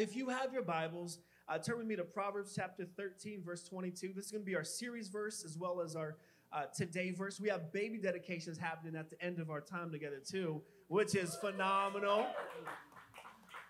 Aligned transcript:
if 0.00 0.16
you 0.16 0.30
have 0.30 0.50
your 0.54 0.62
Bibles, 0.62 1.18
uh, 1.46 1.58
turn 1.58 1.76
with 1.76 1.86
me 1.86 1.94
to 1.94 2.04
Proverbs 2.04 2.54
chapter 2.56 2.86
13, 2.96 3.42
verse 3.44 3.62
22. 3.64 4.12
This 4.16 4.24
is 4.26 4.32
going 4.32 4.40
to 4.40 4.46
be 4.46 4.56
our 4.56 4.64
series 4.64 5.08
verse 5.08 5.44
as 5.44 5.58
well 5.58 5.82
as 5.82 5.94
our 5.94 6.16
uh, 6.54 6.62
today 6.74 7.10
verse. 7.10 7.38
We 7.38 7.50
have 7.50 7.70
baby 7.70 7.98
dedications 7.98 8.56
happening 8.56 8.96
at 8.96 9.10
the 9.10 9.22
end 9.22 9.40
of 9.40 9.50
our 9.50 9.60
time 9.60 9.90
together, 9.92 10.22
too, 10.26 10.62
which 10.88 11.14
is 11.14 11.36
phenomenal. 11.36 12.24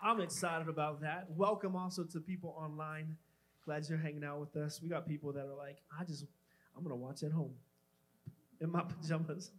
I'm 0.01 0.21
excited 0.21 0.69
about 0.69 1.01
that. 1.01 1.27
Welcome 1.37 1.75
also 1.75 2.05
to 2.05 2.21
people 2.21 2.55
online. 2.57 3.17
Glad 3.65 3.89
you're 3.89 3.99
hanging 3.99 4.23
out 4.23 4.39
with 4.39 4.55
us. 4.55 4.81
We 4.81 4.89
got 4.89 5.09
people 5.09 5.33
that 5.33 5.47
are 5.47 5.57
like, 5.57 5.79
I 5.99 6.05
just, 6.05 6.27
I'm 6.77 6.85
going 6.85 6.95
to 6.97 7.03
watch 7.03 7.25
at 7.25 7.33
home 7.33 7.55
in 8.61 8.71
my 8.71 8.83
pajamas. 8.83 9.51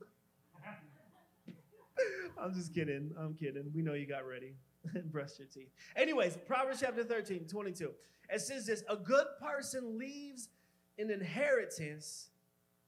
I'm 2.42 2.54
just 2.54 2.74
kidding. 2.74 3.12
I'm 3.20 3.34
kidding. 3.34 3.70
We 3.76 3.82
know 3.82 3.94
you 3.94 4.08
got 4.08 4.26
ready 4.26 4.54
and 4.96 5.12
brushed 5.12 5.40
your 5.40 5.48
teeth. 5.48 5.70
Anyways, 5.96 6.38
Proverbs 6.48 6.80
chapter 6.82 7.04
13, 7.04 7.48
22. 7.48 7.92
It 8.30 8.42
says 8.42 8.66
this 8.66 8.84
A 8.90 8.96
good 8.96 9.28
person 9.40 9.98
leaves 9.98 10.50
an 10.98 11.10
inheritance 11.10 12.30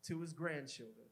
to 0.08 0.20
his 0.22 0.34
grandchildren. 0.34 1.08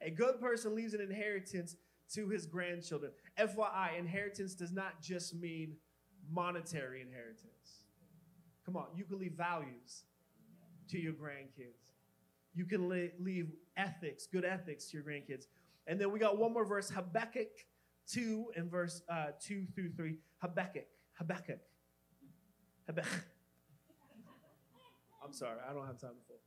A 0.00 0.10
good 0.10 0.40
person 0.40 0.74
leaves 0.74 0.94
an 0.94 1.00
inheritance 1.00 1.76
to 2.12 2.28
his 2.28 2.46
grandchildren. 2.46 3.12
FYI, 3.38 3.98
inheritance 3.98 4.54
does 4.54 4.72
not 4.72 5.00
just 5.00 5.34
mean 5.34 5.76
monetary 6.30 7.00
inheritance. 7.00 7.82
Come 8.64 8.76
on, 8.76 8.86
you 8.94 9.04
can 9.04 9.18
leave 9.18 9.32
values 9.32 10.04
to 10.90 10.98
your 10.98 11.12
grandkids. 11.12 11.92
You 12.54 12.64
can 12.64 12.88
leave 12.88 13.50
ethics, 13.76 14.26
good 14.26 14.44
ethics 14.44 14.86
to 14.86 14.98
your 14.98 15.04
grandkids. 15.04 15.46
And 15.86 16.00
then 16.00 16.10
we 16.10 16.18
got 16.18 16.38
one 16.38 16.52
more 16.52 16.64
verse, 16.64 16.90
Habakkuk 16.90 17.48
2 18.10 18.52
and 18.56 18.70
verse 18.70 19.02
uh, 19.08 19.28
2 19.40 19.66
through 19.74 19.90
3. 19.92 20.16
Habakkuk, 20.38 20.86
Habakkuk, 21.14 21.60
Habakkuk. 22.86 23.24
I'm 25.24 25.32
sorry, 25.32 25.58
I 25.68 25.72
don't 25.72 25.86
have 25.86 26.00
time 26.00 26.10
to 26.10 26.26
fall. 26.26 26.40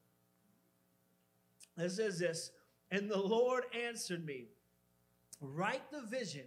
It 1.86 1.90
says 1.92 2.20
this, 2.20 2.52
and 2.92 3.10
the 3.10 3.18
Lord 3.20 3.66
answered 3.74 4.26
me, 4.26 4.46
write 5.42 5.92
the 5.92 6.02
vision, 6.02 6.46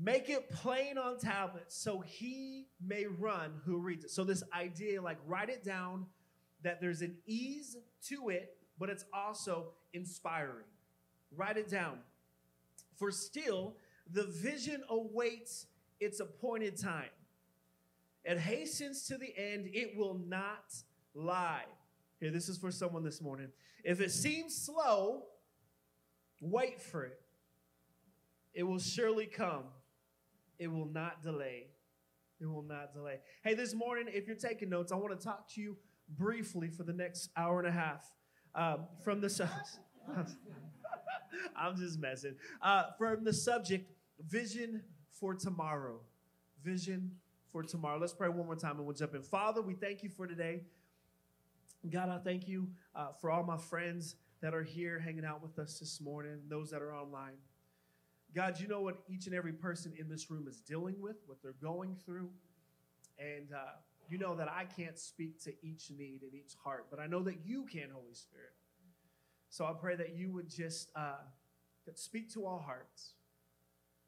make 0.00 0.28
it 0.28 0.50
plain 0.50 0.98
on 0.98 1.18
tablets 1.18 1.76
so 1.76 2.00
he 2.00 2.66
may 2.84 3.06
run 3.06 3.60
who 3.64 3.78
reads 3.78 4.04
it. 4.04 4.10
So 4.10 4.24
this 4.24 4.42
idea, 4.52 5.00
like 5.02 5.18
write 5.26 5.50
it 5.50 5.64
down, 5.64 6.06
that 6.62 6.80
there's 6.80 7.02
an 7.02 7.16
ease 7.26 7.76
to 8.08 8.28
it, 8.28 8.56
but 8.78 8.90
it's 8.90 9.04
also 9.12 9.72
inspiring. 9.92 10.66
Write 11.36 11.56
it 11.56 11.68
down. 11.68 11.98
For 13.00 13.10
still, 13.10 13.76
the 14.12 14.24
vision 14.24 14.82
awaits 14.90 15.66
its 16.00 16.20
appointed 16.20 16.76
time. 16.76 17.08
It 18.26 18.38
hastens 18.38 19.06
to 19.06 19.16
the 19.16 19.32
end, 19.34 19.70
it 19.72 19.96
will 19.96 20.20
not 20.28 20.74
lie. 21.14 21.64
Here, 22.20 22.30
this 22.30 22.50
is 22.50 22.58
for 22.58 22.70
someone 22.70 23.02
this 23.02 23.22
morning. 23.22 23.48
If 23.82 24.02
it 24.02 24.12
seems 24.12 24.54
slow, 24.54 25.24
wait 26.42 26.78
for 26.78 27.04
it. 27.04 27.18
It 28.52 28.64
will 28.64 28.78
surely 28.78 29.24
come. 29.24 29.64
It 30.58 30.70
will 30.70 30.84
not 30.92 31.22
delay. 31.22 31.68
It 32.38 32.46
will 32.46 32.62
not 32.62 32.92
delay. 32.92 33.20
Hey, 33.42 33.54
this 33.54 33.72
morning, 33.72 34.08
if 34.08 34.26
you're 34.26 34.36
taking 34.36 34.68
notes, 34.68 34.92
I 34.92 34.96
want 34.96 35.18
to 35.18 35.24
talk 35.24 35.48
to 35.54 35.62
you 35.62 35.78
briefly 36.18 36.68
for 36.68 36.82
the 36.82 36.92
next 36.92 37.30
hour 37.34 37.60
and 37.60 37.68
a 37.68 37.72
half 37.72 38.12
um, 38.54 38.80
from 39.02 39.22
the. 39.22 39.48
I'm 41.56 41.76
just 41.76 41.98
messing. 41.98 42.34
Uh, 42.62 42.84
from 42.98 43.24
the 43.24 43.32
subject, 43.32 43.90
vision 44.28 44.82
for 45.12 45.34
tomorrow. 45.34 46.00
Vision 46.62 47.12
for 47.50 47.62
tomorrow. 47.62 47.98
Let's 47.98 48.12
pray 48.12 48.28
one 48.28 48.46
more 48.46 48.56
time 48.56 48.76
and 48.76 48.86
we'll 48.86 48.96
jump 48.96 49.14
in. 49.14 49.22
Father, 49.22 49.62
we 49.62 49.74
thank 49.74 50.02
you 50.02 50.08
for 50.08 50.26
today. 50.26 50.62
God, 51.88 52.10
I 52.10 52.18
thank 52.18 52.46
you 52.46 52.68
uh, 52.94 53.08
for 53.20 53.30
all 53.30 53.42
my 53.42 53.56
friends 53.56 54.16
that 54.42 54.54
are 54.54 54.62
here 54.62 54.98
hanging 54.98 55.24
out 55.24 55.42
with 55.42 55.58
us 55.58 55.78
this 55.78 56.00
morning, 56.00 56.38
those 56.48 56.70
that 56.70 56.82
are 56.82 56.94
online. 56.94 57.34
God, 58.34 58.60
you 58.60 58.68
know 58.68 58.80
what 58.80 58.98
each 59.08 59.26
and 59.26 59.34
every 59.34 59.52
person 59.52 59.92
in 59.98 60.08
this 60.08 60.30
room 60.30 60.46
is 60.46 60.60
dealing 60.60 61.00
with, 61.00 61.16
what 61.26 61.38
they're 61.42 61.54
going 61.60 61.96
through. 62.04 62.30
And 63.18 63.52
uh, 63.52 63.72
you 64.08 64.18
know 64.18 64.34
that 64.36 64.48
I 64.48 64.64
can't 64.64 64.98
speak 64.98 65.42
to 65.44 65.52
each 65.62 65.90
need 65.90 66.22
and 66.22 66.34
each 66.34 66.54
heart, 66.62 66.86
but 66.90 67.00
I 67.00 67.06
know 67.06 67.22
that 67.22 67.44
you 67.44 67.64
can, 67.64 67.88
Holy 67.92 68.14
Spirit. 68.14 68.52
So 69.50 69.64
I 69.64 69.72
pray 69.72 69.96
that 69.96 70.14
you 70.14 70.30
would 70.30 70.48
just 70.48 70.90
uh, 70.94 71.16
speak 71.94 72.32
to 72.34 72.46
our 72.46 72.60
hearts. 72.60 73.14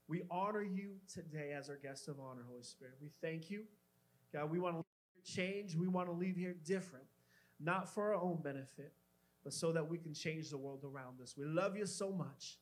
We 0.06 0.22
honor 0.30 0.62
you 0.62 0.92
today 1.12 1.52
as 1.52 1.68
our 1.68 1.76
guest 1.76 2.06
of 2.06 2.20
honor, 2.20 2.42
Holy 2.48 2.62
Spirit. 2.62 2.94
We 3.02 3.10
thank 3.20 3.50
you. 3.50 3.64
God, 4.32 4.50
we 4.50 4.60
want 4.60 4.76
to 4.76 5.32
change. 5.32 5.74
We 5.74 5.88
want 5.88 6.08
to 6.08 6.12
leave 6.12 6.36
here 6.36 6.54
different, 6.64 7.06
not 7.58 7.92
for 7.92 8.14
our 8.14 8.20
own 8.20 8.40
benefit, 8.40 8.92
but 9.42 9.52
so 9.52 9.72
that 9.72 9.88
we 9.88 9.98
can 9.98 10.14
change 10.14 10.48
the 10.50 10.58
world 10.58 10.84
around 10.84 11.20
us. 11.20 11.34
We 11.36 11.44
love 11.44 11.76
you 11.76 11.86
so 11.86 12.12
much. 12.12 12.58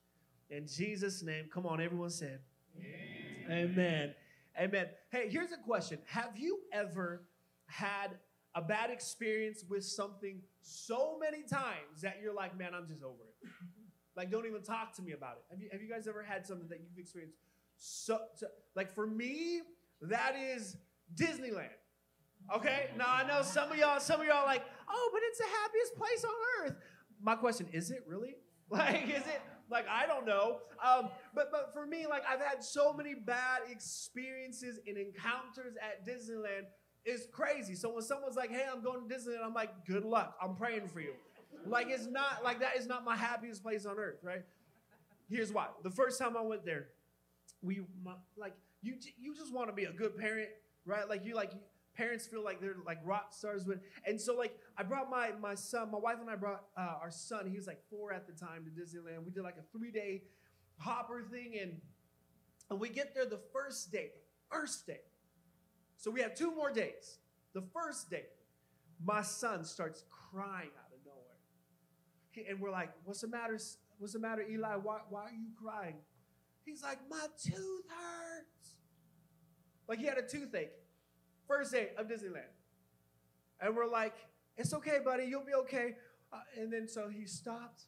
In 0.48 0.66
Jesus' 0.66 1.22
name, 1.22 1.46
come 1.52 1.66
on, 1.66 1.82
everyone 1.82 2.10
said, 2.10 2.40
Amen. 2.78 3.70
Amen. 3.70 4.14
Amen. 4.58 4.86
Hey, 5.10 5.28
here's 5.28 5.52
a 5.52 5.58
question 5.58 5.98
Have 6.06 6.38
you 6.38 6.60
ever 6.72 7.24
had 7.66 8.16
a 8.54 8.62
bad 8.62 8.90
experience 8.90 9.64
with 9.68 9.84
something 9.84 10.40
so 10.62 11.18
many 11.20 11.42
times 11.42 12.02
that 12.02 12.18
you're 12.22 12.34
like, 12.34 12.58
man, 12.58 12.72
I'm 12.74 12.86
just 12.86 13.02
over 13.02 13.22
it. 13.28 13.48
like, 14.16 14.30
don't 14.30 14.46
even 14.46 14.62
talk 14.62 14.94
to 14.96 15.02
me 15.02 15.12
about 15.12 15.36
it. 15.38 15.44
Have 15.50 15.60
you, 15.60 15.68
have 15.72 15.82
you 15.82 15.88
guys 15.88 16.08
ever 16.08 16.22
had 16.22 16.46
something 16.46 16.68
that 16.68 16.80
you've 16.80 16.98
experienced 16.98 17.36
so, 17.82 18.18
so 18.34 18.46
like 18.76 18.94
for 18.94 19.06
me, 19.06 19.62
that 20.02 20.36
is 20.36 20.76
Disneyland. 21.14 21.68
Okay? 22.54 22.90
Now 22.96 23.06
I 23.08 23.26
know 23.26 23.42
some 23.42 23.72
of 23.72 23.78
y'all, 23.78 24.00
some 24.00 24.20
of 24.20 24.26
y'all 24.26 24.44
like, 24.44 24.62
oh, 24.88 25.10
but 25.12 25.22
it's 25.28 25.38
the 25.38 25.44
happiest 25.44 25.94
place 25.96 26.24
on 26.24 26.66
earth. 26.66 26.76
My 27.22 27.34
question, 27.34 27.66
is 27.72 27.90
it 27.90 28.04
really? 28.06 28.36
Like, 28.72 29.08
is 29.08 29.26
it 29.26 29.42
like 29.70 29.86
I 29.88 30.06
don't 30.06 30.26
know. 30.26 30.58
Um, 30.84 31.08
but 31.34 31.50
but 31.50 31.72
for 31.72 31.86
me, 31.86 32.06
like 32.06 32.22
I've 32.28 32.40
had 32.40 32.62
so 32.62 32.92
many 32.92 33.14
bad 33.14 33.62
experiences 33.68 34.78
and 34.86 34.96
encounters 34.96 35.74
at 35.80 36.06
Disneyland 36.06 36.66
it's 37.04 37.26
crazy. 37.32 37.74
So 37.74 37.92
when 37.92 38.02
someone's 38.02 38.36
like, 38.36 38.50
hey, 38.50 38.64
I'm 38.70 38.82
going 38.82 39.08
to 39.08 39.14
Disneyland, 39.14 39.44
I'm 39.44 39.54
like, 39.54 39.86
good 39.86 40.04
luck. 40.04 40.36
I'm 40.42 40.54
praying 40.54 40.88
for 40.88 41.00
you. 41.00 41.12
Like 41.66 41.88
it's 41.90 42.06
not 42.06 42.42
like 42.44 42.60
that 42.60 42.76
is 42.76 42.86
not 42.86 43.04
my 43.04 43.16
happiest 43.16 43.62
place 43.62 43.84
on 43.86 43.98
earth, 43.98 44.20
right? 44.22 44.44
Here's 45.28 45.52
why. 45.52 45.66
The 45.82 45.90
first 45.90 46.18
time 46.18 46.36
I 46.36 46.40
went 46.42 46.64
there, 46.64 46.88
we 47.62 47.82
my, 48.02 48.12
like 48.36 48.54
you 48.82 48.94
you 49.18 49.34
just 49.34 49.52
want 49.52 49.68
to 49.68 49.74
be 49.74 49.84
a 49.84 49.92
good 49.92 50.16
parent, 50.16 50.48
right? 50.86 51.08
Like 51.08 51.24
you 51.24 51.34
like 51.34 51.52
parents 51.94 52.26
feel 52.26 52.42
like 52.42 52.60
they're 52.60 52.76
like 52.86 52.98
rock 53.04 53.32
stars 53.32 53.66
with 53.66 53.80
and 54.06 54.18
so 54.18 54.34
like 54.34 54.56
i 54.78 54.82
brought 54.82 55.10
my 55.10 55.32
my 55.40 55.54
son 55.54 55.90
my 55.90 55.98
wife 55.98 56.16
and 56.20 56.30
i 56.30 56.36
brought 56.36 56.64
uh, 56.76 56.94
our 57.02 57.10
son 57.10 57.46
he 57.50 57.56
was 57.56 57.66
like 57.66 57.80
four 57.90 58.12
at 58.12 58.26
the 58.26 58.32
time 58.32 58.64
to 58.64 58.70
disneyland 58.70 59.24
we 59.24 59.30
did 59.30 59.42
like 59.42 59.56
a 59.58 59.76
three 59.76 59.90
day 59.90 60.22
hopper 60.78 61.20
thing 61.20 61.58
and 61.60 61.80
and 62.70 62.80
we 62.80 62.88
get 62.88 63.12
there 63.14 63.26
the 63.26 63.40
first 63.52 63.90
day 63.90 64.10
first 64.50 64.86
day 64.86 65.00
so 66.00 66.10
we 66.10 66.22
have 66.22 66.34
two 66.34 66.50
more 66.50 66.72
days. 66.72 67.18
The 67.52 67.62
first 67.74 68.08
day, 68.10 68.24
my 69.04 69.20
son 69.20 69.64
starts 69.64 70.04
crying 70.08 70.70
out 70.78 70.92
of 70.94 71.04
nowhere. 71.04 72.48
and 72.50 72.58
we're 72.58 72.70
like, 72.70 72.90
what's 73.04 73.20
the 73.20 73.28
matter? 73.28 73.58
What's 73.98 74.14
the 74.14 74.18
matter, 74.18 74.42
Eli? 74.42 74.76
Why, 74.76 75.00
why 75.10 75.24
are 75.24 75.30
you 75.30 75.50
crying? 75.62 75.96
He's 76.64 76.82
like, 76.82 76.98
my 77.10 77.26
tooth 77.42 77.84
hurts. 77.88 78.76
Like 79.88 79.98
he 79.98 80.06
had 80.06 80.16
a 80.16 80.26
toothache. 80.26 80.72
First 81.46 81.72
day 81.72 81.90
of 81.98 82.06
Disneyland. 82.06 82.48
And 83.60 83.76
we're 83.76 83.86
like, 83.86 84.14
it's 84.56 84.72
okay, 84.72 85.00
buddy. 85.04 85.24
You'll 85.24 85.44
be 85.44 85.54
okay. 85.54 85.96
Uh, 86.32 86.38
and 86.56 86.72
then 86.72 86.88
so 86.88 87.10
he 87.10 87.26
stopped. 87.26 87.82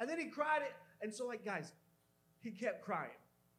And 0.00 0.10
then 0.10 0.18
he 0.18 0.26
cried 0.26 0.62
it. 0.62 0.72
And 1.00 1.14
so, 1.14 1.26
like, 1.26 1.44
guys, 1.44 1.72
he 2.40 2.50
kept 2.50 2.84
crying. 2.84 3.10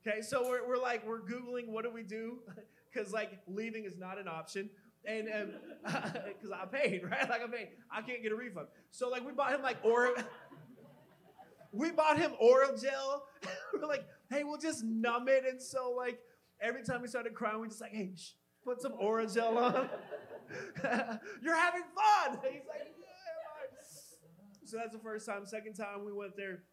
Okay, 0.05 0.21
so 0.21 0.43
we're, 0.49 0.67
we're 0.67 0.81
like, 0.81 1.07
we're 1.07 1.21
Googling, 1.21 1.69
what 1.69 1.85
do 1.85 1.91
we 1.91 2.03
do? 2.03 2.39
because 2.93 3.11
like 3.11 3.39
leaving 3.47 3.85
is 3.85 3.97
not 3.97 4.19
an 4.19 4.27
option. 4.27 4.69
And 5.05 5.27
because 5.83 6.51
um, 6.51 6.53
I 6.61 6.65
paid, 6.65 7.03
right? 7.11 7.29
Like 7.29 7.41
I 7.43 7.47
paid, 7.47 7.69
I 7.91 8.01
can't 8.01 8.21
get 8.23 8.31
a 8.31 8.35
refund. 8.35 8.67
So 8.91 9.09
like 9.09 9.25
we 9.25 9.33
bought 9.33 9.51
him 9.51 9.61
like 9.61 9.77
oral, 9.83 10.13
we 11.71 11.91
bought 11.91 12.17
him 12.17 12.33
oral 12.39 12.77
gel. 12.77 13.25
We're 13.73 13.87
like, 13.87 14.05
hey, 14.29 14.43
we'll 14.43 14.59
just 14.59 14.83
numb 14.83 15.27
it. 15.27 15.43
And 15.49 15.61
so 15.61 15.93
like 15.97 16.19
every 16.61 16.83
time 16.83 17.01
we 17.01 17.07
started 17.07 17.33
crying, 17.33 17.59
we 17.59 17.67
just 17.67 17.81
like, 17.81 17.93
hey, 17.93 18.11
put 18.63 18.81
some 18.81 18.93
oral 18.97 19.27
gel 19.27 19.57
on. 19.57 19.89
You're 21.41 21.55
having 21.55 21.83
fun. 21.95 22.39
He's 22.43 22.61
like, 22.67 22.93
yeah. 22.99 23.77
So 24.65 24.77
that's 24.77 24.93
the 24.93 24.99
first 25.03 25.25
time. 25.25 25.45
Second 25.45 25.73
time 25.73 26.05
we 26.05 26.13
went 26.13 26.37
there, 26.37 26.63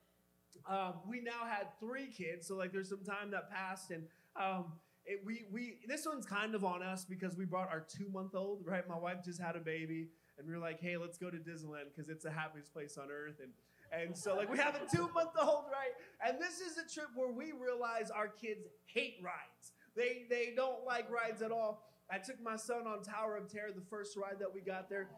um, 0.69 0.95
we 1.09 1.21
now 1.21 1.45
had 1.47 1.67
three 1.81 2.07
kids. 2.07 2.47
So 2.47 2.57
like 2.57 2.73
there's 2.73 2.89
some 2.89 3.05
time 3.05 3.33
that 3.33 3.51
passed 3.51 3.91
and. 3.91 4.05
Um, 4.41 4.67
it, 5.07 5.21
we, 5.25 5.45
we, 5.51 5.79
this 5.87 6.07
one's 6.07 6.27
kind 6.27 6.55
of 6.55 6.65
on 6.65 6.83
us 6.83 7.05
because 7.05 7.37
we 7.37 7.45
brought 7.45 7.69
our 7.69 7.81
two 7.81 8.09
month 8.13 8.35
old, 8.35 8.63
right? 8.65 8.87
My 8.89 8.99
wife 8.99 9.25
just 9.25 9.41
had 9.41 9.57
a 9.57 9.61
baby, 9.61 10.09
and 10.39 10.47
we 10.47 10.53
were 10.55 10.61
like, 10.61 10.81
hey, 10.81 10.97
let's 10.97 11.19
go 11.19 11.31
to 11.31 11.37
Disneyland 11.37 11.95
because 11.95 12.11
it's 12.11 12.25
the 12.25 12.31
happiest 12.31 12.73
place 12.73 12.97
on 12.99 13.09
earth. 13.11 13.41
And, 13.43 13.53
and 13.93 14.17
so, 14.17 14.37
like, 14.37 14.51
we 14.51 14.59
have 14.59 14.77
a 14.77 14.97
two 14.97 15.09
month 15.15 15.31
old, 15.41 15.65
right? 15.73 15.93
And 16.27 16.41
this 16.41 16.61
is 16.61 16.79
a 16.79 16.93
trip 16.93 17.09
where 17.15 17.33
we 17.33 17.53
realize 17.53 18.11
our 18.11 18.29
kids 18.29 18.67
hate 18.87 19.17
rides. 19.23 19.73
They 19.97 20.27
they 20.31 20.53
don't 20.55 20.85
like 20.87 21.11
rides 21.11 21.43
at 21.43 21.51
all. 21.51 21.83
I 22.11 22.19
took 22.19 22.41
my 22.43 22.57
son 22.57 22.87
on 22.87 23.03
Tower 23.03 23.37
of 23.37 23.53
Terror, 23.53 23.71
the 23.75 23.85
first 23.89 24.17
ride 24.17 24.39
that 24.41 24.53
we 24.53 24.61
got 24.61 24.89
there. 24.89 25.09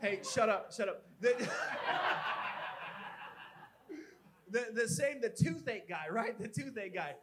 Hey, 0.00 0.20
shut 0.22 0.48
up, 0.48 0.72
shut 0.72 0.88
up. 0.88 1.04
The, 1.20 1.34
the, 4.50 4.66
the 4.72 4.88
same, 4.88 5.20
the 5.20 5.28
toothache 5.28 5.88
guy, 5.88 6.06
right? 6.10 6.38
The 6.38 6.48
toothache 6.48 6.94
guy. 6.94 7.14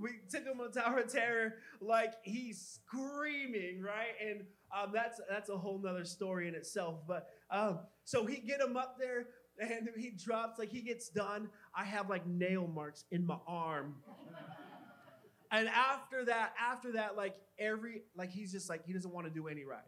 We 0.00 0.20
took 0.30 0.44
him 0.44 0.60
on 0.60 0.70
the 0.72 0.80
Tower 0.80 1.00
of 1.00 1.12
Terror, 1.12 1.54
like 1.80 2.14
he's 2.22 2.80
screaming, 2.80 3.82
right? 3.82 4.14
And 4.26 4.44
um, 4.76 4.90
that's 4.92 5.20
that's 5.28 5.50
a 5.50 5.56
whole 5.56 5.78
nother 5.78 6.04
story 6.04 6.48
in 6.48 6.54
itself. 6.54 7.00
But 7.06 7.28
um, 7.50 7.80
so 8.04 8.26
he 8.26 8.36
get 8.38 8.60
him 8.60 8.76
up 8.76 8.96
there, 8.98 9.26
and 9.60 9.88
he 9.96 10.10
drops 10.10 10.58
like 10.58 10.70
he 10.70 10.82
gets 10.82 11.08
done. 11.08 11.48
I 11.74 11.84
have 11.84 12.08
like 12.08 12.26
nail 12.26 12.66
marks 12.66 13.04
in 13.10 13.26
my 13.26 13.38
arm. 13.46 13.96
and 15.50 15.68
after 15.68 16.24
that, 16.26 16.54
after 16.60 16.92
that, 16.92 17.16
like 17.16 17.36
every 17.58 18.02
like 18.16 18.30
he's 18.30 18.52
just 18.52 18.68
like 18.68 18.84
he 18.86 18.92
doesn't 18.92 19.12
want 19.12 19.26
to 19.26 19.32
do 19.32 19.48
any 19.48 19.64
ride. 19.64 19.80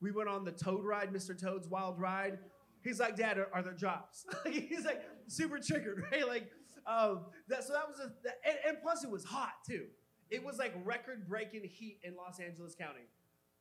We 0.00 0.12
went 0.12 0.28
on 0.28 0.44
the 0.44 0.52
Toad 0.52 0.84
ride, 0.84 1.12
Mr. 1.12 1.38
Toad's 1.38 1.68
Wild 1.68 1.98
Ride. 1.98 2.38
He's 2.82 3.00
like, 3.00 3.16
Dad, 3.16 3.38
are, 3.38 3.48
are 3.52 3.62
there 3.62 3.72
drops? 3.72 4.24
he's 4.46 4.84
like 4.84 5.02
super 5.26 5.58
triggered, 5.58 6.04
right? 6.12 6.26
Like, 6.26 6.50
um, 6.88 7.26
that, 7.48 7.64
so 7.64 7.74
that 7.74 7.86
was 7.86 7.98
a, 8.00 8.10
and, 8.48 8.58
and 8.66 8.76
plus 8.82 9.04
it 9.04 9.10
was 9.10 9.24
hot 9.24 9.52
too. 9.66 9.86
It 10.30 10.44
was 10.44 10.58
like 10.58 10.74
record 10.84 11.28
breaking 11.28 11.64
heat 11.64 11.98
in 12.02 12.16
Los 12.16 12.40
Angeles 12.40 12.74
County. 12.74 13.06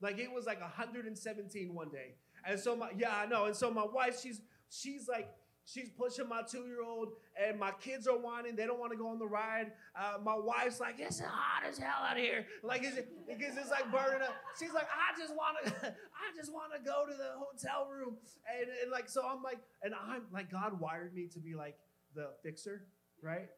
Like 0.02 0.20
it 0.20 0.32
was 0.32 0.46
like 0.46 0.62
117 0.62 1.74
one 1.74 1.90
day. 1.90 2.16
And 2.46 2.60
so 2.60 2.76
my, 2.76 2.92
yeah, 2.98 3.16
I 3.16 3.26
know. 3.26 3.46
And 3.46 3.56
so 3.56 3.70
my 3.72 3.86
wife, 3.86 4.20
she's, 4.22 4.42
she's 4.70 5.08
like, 5.08 5.30
She's 5.68 5.90
pushing 5.90 6.30
my 6.30 6.44
two 6.44 6.66
year 6.66 6.82
old, 6.82 7.10
and 7.36 7.60
my 7.60 7.72
kids 7.72 8.08
are 8.08 8.18
whining. 8.18 8.56
They 8.56 8.66
don't 8.66 8.80
want 8.80 8.94
to 8.94 8.98
go 8.98 9.10
on 9.10 9.20
the 9.20 9.28
ride. 9.28 9.74
Uh, 9.94 10.18
my 10.24 10.34
wife's 10.34 10.80
like, 10.80 10.96
It's 10.98 11.20
hot 11.20 11.64
as 11.68 11.78
hell 11.78 12.06
out 12.10 12.16
here. 12.16 12.46
Like, 12.64 12.84
it's, 12.84 12.96
because 13.28 13.58
it's 13.58 13.70
like 13.70 13.92
burning 13.92 14.22
up. 14.22 14.34
She's 14.58 14.72
like, 14.72 14.88
I 14.88 15.20
just 15.20 15.36
want 15.36 15.58
to, 15.66 15.72
I 15.94 16.38
just 16.38 16.54
want 16.54 16.72
to 16.74 16.80
go 16.80 17.06
to 17.06 17.14
the 17.14 17.32
hotel 17.36 17.90
room. 17.92 18.16
And, 18.50 18.70
and 18.82 18.92
like, 18.92 19.10
so 19.10 19.28
I'm 19.28 19.44
like, 19.44 19.60
and 19.84 19.94
I'm 19.94 20.24
like, 20.32 20.50
God 20.50 20.80
wired 20.80 21.14
me 21.14 21.28
to 21.34 21.40
be 21.40 21.54
like 21.54 21.76
the 22.16 22.30
fixer, 22.44 22.86
right? 23.22 23.50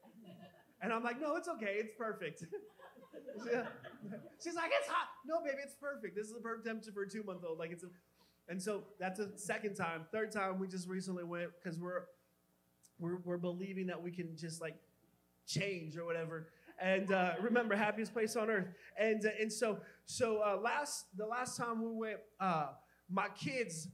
And 0.82 0.94
I'm 0.94 1.04
like, 1.04 1.20
No, 1.22 1.36
it's 1.36 1.48
okay. 1.50 1.76
It's 1.80 1.94
perfect. 1.98 2.44
She's 4.44 4.56
like, 4.56 4.72
It's 4.80 4.88
hot. 4.88 5.10
No, 5.26 5.40
baby, 5.42 5.58
it's 5.64 5.76
perfect. 5.76 6.16
This 6.16 6.28
is 6.28 6.34
the 6.34 6.40
perfect 6.40 6.66
temperature 6.68 6.92
for 6.92 7.04
a 7.04 7.10
two 7.10 7.24
month 7.24 7.44
old. 7.48 7.60
Like, 7.60 7.72
it's 7.72 7.84
a, 7.84 7.88
and 8.48 8.62
so 8.62 8.84
that's 9.00 9.20
a 9.20 9.38
second 9.38 9.76
time. 9.76 10.06
Third 10.12 10.32
time, 10.32 10.60
we 10.60 10.68
just 10.68 10.88
recently 10.88 11.24
went 11.24 11.52
because 11.62 11.80
we're, 11.80 12.04
we're 13.00 13.18
we're 13.26 13.38
believing 13.38 13.88
that 13.88 14.02
we 14.02 14.12
can 14.12 14.36
just 14.38 14.62
like 14.62 14.76
change 15.48 15.98
or 15.98 16.06
whatever. 16.06 16.50
And 16.82 17.12
uh, 17.12 17.34
remember, 17.42 17.76
happiest 17.76 18.14
place 18.14 18.36
on 18.36 18.50
earth. 18.50 18.68
And 19.00 19.26
uh, 19.26 19.30
and 19.40 19.52
so 19.52 19.80
so 20.06 20.42
uh, 20.46 20.58
last 20.62 21.06
the 21.18 21.26
last 21.26 21.58
time 21.58 21.82
we 21.84 21.92
went, 21.94 22.20
uh, 22.40 22.68
my 23.10 23.28
kids, 23.30 23.88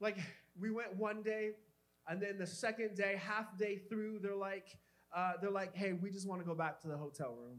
like 0.00 0.18
we 0.60 0.70
went 0.70 0.96
one 0.96 1.22
day, 1.22 1.50
and 2.08 2.20
then 2.20 2.38
the 2.38 2.46
second 2.46 2.96
day, 2.96 3.20
half 3.22 3.56
day 3.58 3.76
through, 3.88 4.20
they're 4.20 4.34
like 4.34 4.78
uh, 5.14 5.32
they're 5.40 5.50
like, 5.50 5.74
hey, 5.74 5.92
we 5.92 6.10
just 6.10 6.28
want 6.28 6.40
to 6.40 6.46
go 6.46 6.54
back 6.54 6.80
to 6.82 6.88
the 6.88 6.96
hotel 6.96 7.34
room. 7.34 7.58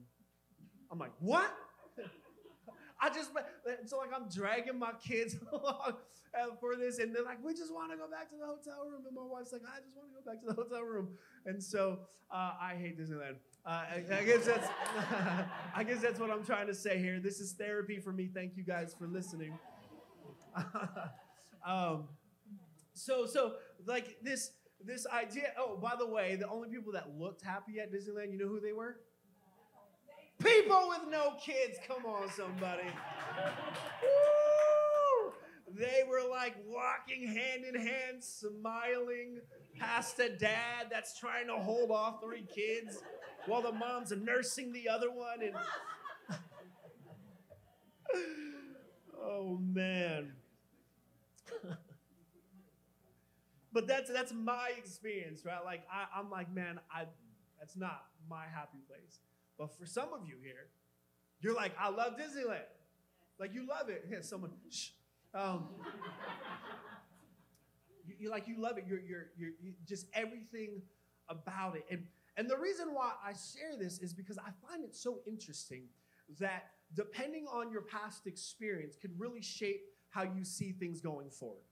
I'm 0.92 1.00
like, 1.00 1.12
what? 1.20 1.52
I 3.02 3.10
just, 3.10 3.32
so 3.86 3.98
like 3.98 4.12
I'm 4.16 4.30
dragging 4.30 4.78
my 4.78 4.92
kids 5.06 5.36
along 5.52 5.96
uh, 6.40 6.56
for 6.60 6.76
this, 6.76 7.00
and 7.00 7.14
they're 7.14 7.24
like, 7.24 7.44
we 7.44 7.54
just 7.54 7.74
want 7.74 7.92
to 7.92 7.98
go 7.98 8.10
back 8.10 8.30
to 8.30 8.36
the 8.38 8.46
hotel 8.46 8.88
room. 8.90 9.04
And 9.06 9.16
my 9.16 9.24
wife's 9.24 9.52
like, 9.52 9.64
I 9.64 9.80
just 9.80 9.96
want 9.96 10.10
to 10.10 10.24
go 10.24 10.32
back 10.32 10.42
to 10.42 10.48
the 10.48 10.54
hotel 10.54 10.84
room. 10.84 11.10
And 11.46 11.62
so 11.62 12.00
uh, 12.32 12.54
I 12.62 12.76
hate 12.80 13.00
Disneyland. 13.00 13.36
Uh, 13.66 13.70
I, 13.70 14.04
I, 14.20 14.24
guess 14.24 14.46
that's, 14.46 14.68
I 15.76 15.84
guess 15.84 16.02
that's 16.02 16.20
what 16.20 16.32
I'm 16.32 16.44
trying 16.44 16.68
to 16.68 16.74
say 16.74 17.00
here. 17.00 17.20
This 17.20 17.40
is 17.40 17.54
therapy 17.54 18.00
for 18.00 18.12
me. 18.12 18.30
Thank 18.34 18.56
you 18.56 18.64
guys 18.64 18.96
for 18.98 19.08
listening. 19.08 19.58
um, 21.66 22.06
so, 23.04 23.26
so 23.26 23.54
like 23.86 24.18
this, 24.22 24.52
this 24.84 25.08
idea. 25.08 25.54
Oh, 25.58 25.78
by 25.78 25.96
the 25.98 26.08
way, 26.08 26.36
the 26.36 26.48
only 26.48 26.70
people 26.70 26.94
that 26.94 27.18
looked 27.18 27.42
happy 27.42 27.80
at 27.80 27.92
Disneyland, 27.92 28.32
you 28.32 28.38
know 28.38 28.48
who 28.48 28.60
they 28.60 28.74
were? 28.74 28.98
People 30.44 30.90
with 30.90 31.12
no 31.12 31.36
kids, 31.44 31.78
come 31.88 32.06
on, 32.06 32.30
somebody. 32.30 32.88
Woo! 34.02 35.34
They 35.74 36.04
were 36.08 36.30
like 36.30 36.56
walking 36.68 37.28
hand 37.28 37.64
in 37.64 37.76
hand, 37.76 38.24
smiling 38.24 39.42
past 39.80 40.20
a 40.20 40.30
dad 40.30 40.88
that's 40.92 41.18
trying 41.20 41.48
to 41.48 41.56
hold 41.56 41.92
off 41.92 42.22
three 42.22 42.46
kids 42.54 43.00
while 43.46 43.62
the 43.62 43.72
mom's 43.72 44.12
nursing 44.12 44.74
the 44.74 44.90
other 44.90 45.12
one. 45.12 45.42
And 45.42 45.56
oh 49.24 49.60
man. 49.62 50.34
But 53.74 53.88
that's 53.88 54.12
that's 54.12 54.34
my 54.34 54.72
experience, 54.78 55.46
right? 55.46 55.64
Like 55.64 55.84
I, 55.92 56.20
I'm 56.20 56.30
like, 56.30 56.54
man, 56.54 56.80
I 56.94 57.06
that's 57.60 57.76
not 57.76 58.04
my 58.30 58.46
happy 58.54 58.80
place. 58.88 59.20
But 59.58 59.78
for 59.78 59.86
some 59.86 60.10
of 60.14 60.28
you 60.28 60.36
here, 60.42 60.70
you're 61.40 61.56
like, 61.56 61.74
I 61.80 61.90
love 61.90 62.18
Disneyland. 62.18 62.66
Like 63.40 63.54
you 63.54 63.68
love 63.68 63.90
it. 63.90 64.06
Yeah, 64.10 64.22
someone, 64.22 64.52
shh. 64.70 64.90
Um, 65.34 65.70
you, 68.06 68.16
you 68.20 68.30
like 68.30 68.48
you 68.48 68.60
love 68.60 68.78
it. 68.78 68.86
You're, 68.88 69.00
you're, 69.00 69.28
you're, 69.38 69.52
you 69.62 69.74
just 69.86 70.08
everything 70.14 70.82
about 71.30 71.76
it. 71.76 71.86
And 71.90 72.04
and 72.38 72.50
the 72.50 72.58
reason 72.58 72.94
why 72.94 73.12
I 73.24 73.34
share 73.34 73.78
this 73.78 74.00
is 74.00 74.14
because 74.14 74.38
I 74.38 74.52
find 74.68 74.84
it 74.84 74.96
so 74.96 75.20
interesting 75.28 75.84
that 76.40 76.72
depending 76.94 77.46
on 77.52 77.72
your 77.72 77.82
past 77.82 78.28
experience 78.28 78.96
can 78.96 79.12
really 79.18 79.42
shape 79.42 79.82
how 80.10 80.24
you 80.24 80.44
see 80.44 80.72
things 80.72 81.02
going 81.02 81.30
forward. 81.30 81.64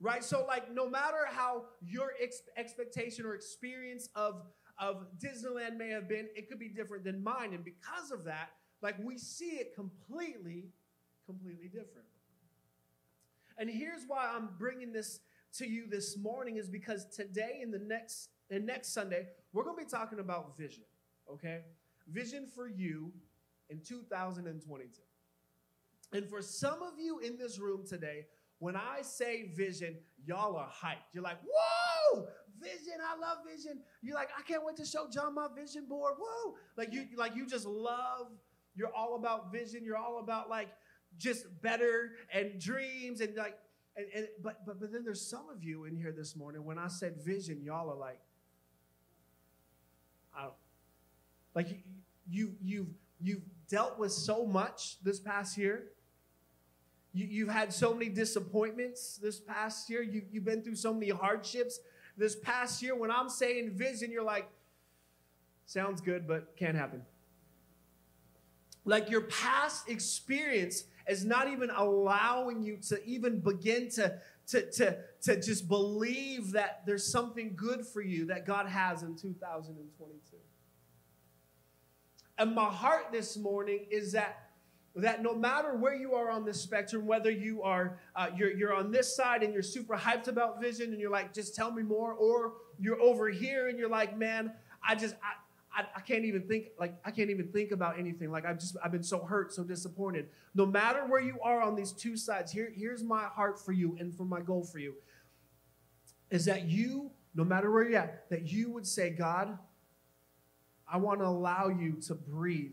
Right? 0.00 0.24
So, 0.24 0.44
like, 0.46 0.72
no 0.72 0.88
matter 0.88 1.26
how 1.30 1.64
your 1.80 2.12
ex- 2.20 2.42
expectation 2.56 3.24
or 3.24 3.34
experience 3.34 4.08
of 4.14 4.42
of 4.78 5.06
Disneyland 5.18 5.76
may 5.76 5.90
have 5.90 6.08
been, 6.08 6.26
it 6.34 6.48
could 6.48 6.58
be 6.58 6.68
different 6.68 7.04
than 7.04 7.22
mine. 7.22 7.54
And 7.54 7.64
because 7.64 8.10
of 8.10 8.24
that, 8.24 8.50
like 8.82 8.96
we 9.02 9.18
see 9.18 9.56
it 9.56 9.74
completely, 9.74 10.66
completely 11.26 11.68
different. 11.68 12.08
And 13.56 13.70
here's 13.70 14.02
why 14.06 14.32
I'm 14.34 14.50
bringing 14.58 14.92
this 14.92 15.20
to 15.58 15.68
you 15.68 15.86
this 15.88 16.18
morning 16.18 16.56
is 16.56 16.68
because 16.68 17.06
today 17.06 17.60
and 17.62 17.72
the 17.72 17.78
next 17.78 18.30
and 18.50 18.66
next 18.66 18.92
Sunday, 18.92 19.28
we're 19.52 19.64
going 19.64 19.76
to 19.78 19.84
be 19.84 19.90
talking 19.90 20.18
about 20.18 20.56
vision, 20.56 20.84
okay? 21.32 21.60
Vision 22.08 22.46
for 22.46 22.68
you 22.68 23.10
in 23.70 23.80
2022. 23.80 25.00
And 26.12 26.28
for 26.28 26.42
some 26.42 26.82
of 26.82 26.98
you 26.98 27.20
in 27.20 27.38
this 27.38 27.58
room 27.58 27.86
today, 27.86 28.26
when 28.64 28.76
I 28.76 29.02
say 29.02 29.52
vision, 29.54 29.98
y'all 30.24 30.56
are 30.56 30.66
hyped. 30.66 31.12
You're 31.12 31.22
like, 31.22 31.36
whoa, 31.44 32.26
vision. 32.58 32.94
I 33.06 33.20
love 33.20 33.44
vision. 33.46 33.80
You're 34.00 34.14
like, 34.14 34.30
I 34.38 34.40
can't 34.40 34.64
wait 34.64 34.76
to 34.76 34.86
show 34.86 35.06
John 35.12 35.34
my 35.34 35.48
vision 35.54 35.84
board. 35.86 36.14
Whoa. 36.18 36.54
Like 36.78 36.90
you, 36.90 37.04
like 37.14 37.36
you 37.36 37.46
just 37.46 37.66
love, 37.66 38.28
you're 38.74 38.90
all 38.96 39.16
about 39.16 39.52
vision. 39.52 39.84
You're 39.84 39.98
all 39.98 40.18
about 40.18 40.48
like 40.48 40.68
just 41.18 41.44
better 41.60 42.12
and 42.32 42.58
dreams 42.58 43.20
and 43.20 43.36
like, 43.36 43.58
and, 43.98 44.06
and 44.16 44.28
but 44.42 44.64
but 44.64 44.80
but 44.80 44.90
then 44.90 45.04
there's 45.04 45.28
some 45.28 45.50
of 45.54 45.62
you 45.62 45.84
in 45.84 45.94
here 45.94 46.14
this 46.16 46.34
morning. 46.34 46.64
When 46.64 46.78
I 46.78 46.88
said 46.88 47.16
vision, 47.22 47.62
y'all 47.62 47.90
are 47.90 47.98
like, 47.98 48.18
I 50.34 50.44
don't, 50.44 50.54
like 51.54 51.68
you, 51.68 51.76
you 52.26 52.54
you've 52.62 52.94
you've 53.20 53.42
dealt 53.68 53.98
with 53.98 54.10
so 54.10 54.46
much 54.46 54.96
this 55.04 55.20
past 55.20 55.58
year 55.58 55.90
you, 57.14 57.46
have 57.46 57.54
had 57.54 57.72
so 57.72 57.94
many 57.94 58.08
disappointments 58.08 59.18
this 59.22 59.38
past 59.38 59.88
year. 59.88 60.02
You, 60.02 60.22
you've 60.32 60.44
been 60.44 60.62
through 60.62 60.74
so 60.74 60.92
many 60.92 61.10
hardships 61.10 61.78
this 62.16 62.34
past 62.34 62.82
year. 62.82 62.96
When 62.96 63.10
I'm 63.10 63.28
saying 63.28 63.70
vision, 63.70 64.10
you're 64.10 64.24
like, 64.24 64.48
sounds 65.64 66.00
good, 66.00 66.26
but 66.26 66.56
can't 66.56 66.76
happen. 66.76 67.02
Like 68.84 69.10
your 69.10 69.22
past 69.22 69.88
experience 69.88 70.84
is 71.08 71.24
not 71.24 71.48
even 71.48 71.70
allowing 71.70 72.62
you 72.62 72.78
to 72.88 73.02
even 73.04 73.38
begin 73.38 73.88
to, 73.90 74.18
to, 74.48 74.70
to, 74.72 74.98
to 75.22 75.40
just 75.40 75.68
believe 75.68 76.52
that 76.52 76.82
there's 76.84 77.06
something 77.06 77.54
good 77.54 77.86
for 77.86 78.02
you 78.02 78.26
that 78.26 78.44
God 78.44 78.66
has 78.66 79.02
in 79.02 79.14
2022. 79.16 80.36
And 82.36 82.54
my 82.54 82.64
heart 82.64 83.06
this 83.12 83.36
morning 83.36 83.86
is 83.90 84.12
that 84.12 84.50
that 84.96 85.22
no 85.22 85.34
matter 85.34 85.76
where 85.76 85.94
you 85.94 86.14
are 86.14 86.30
on 86.30 86.44
this 86.44 86.60
spectrum, 86.60 87.06
whether 87.06 87.30
you 87.30 87.62
are 87.62 87.98
uh, 88.14 88.28
you're, 88.36 88.52
you're 88.52 88.74
on 88.74 88.92
this 88.92 89.14
side 89.14 89.42
and 89.42 89.52
you're 89.52 89.62
super 89.62 89.96
hyped 89.96 90.28
about 90.28 90.60
vision 90.60 90.92
and 90.92 91.00
you're 91.00 91.10
like, 91.10 91.32
just 91.32 91.54
tell 91.54 91.72
me 91.72 91.82
more, 91.82 92.12
or 92.12 92.52
you're 92.78 93.00
over 93.00 93.28
here 93.28 93.68
and 93.68 93.78
you're 93.78 93.88
like, 93.88 94.16
man, 94.16 94.52
I 94.86 94.94
just 94.94 95.16
I, 95.22 95.80
I, 95.82 95.86
I 95.96 96.00
can't 96.00 96.24
even 96.24 96.42
think 96.42 96.68
like 96.78 96.94
I 97.04 97.10
can't 97.10 97.30
even 97.30 97.48
think 97.48 97.72
about 97.72 97.98
anything. 97.98 98.30
Like 98.30 98.44
I've 98.44 98.58
just 98.58 98.76
I've 98.84 98.92
been 98.92 99.02
so 99.02 99.18
hurt, 99.18 99.52
so 99.52 99.64
disappointed. 99.64 100.28
No 100.54 100.64
matter 100.64 101.04
where 101.06 101.20
you 101.20 101.38
are 101.42 101.60
on 101.60 101.74
these 101.74 101.90
two 101.90 102.16
sides, 102.16 102.52
here, 102.52 102.72
here's 102.74 103.02
my 103.02 103.24
heart 103.24 103.58
for 103.58 103.72
you 103.72 103.96
and 103.98 104.14
for 104.14 104.24
my 104.24 104.40
goal 104.40 104.62
for 104.62 104.78
you 104.78 104.94
is 106.30 106.44
that 106.46 106.64
you, 106.64 107.10
no 107.34 107.44
matter 107.44 107.70
where 107.70 107.88
you're 107.88 107.98
at, 107.98 108.28
that 108.30 108.50
you 108.50 108.70
would 108.70 108.86
say, 108.86 109.10
God, 109.10 109.56
I 110.90 110.96
want 110.96 111.20
to 111.20 111.26
allow 111.26 111.68
you 111.68 111.98
to 112.06 112.14
breathe 112.14 112.72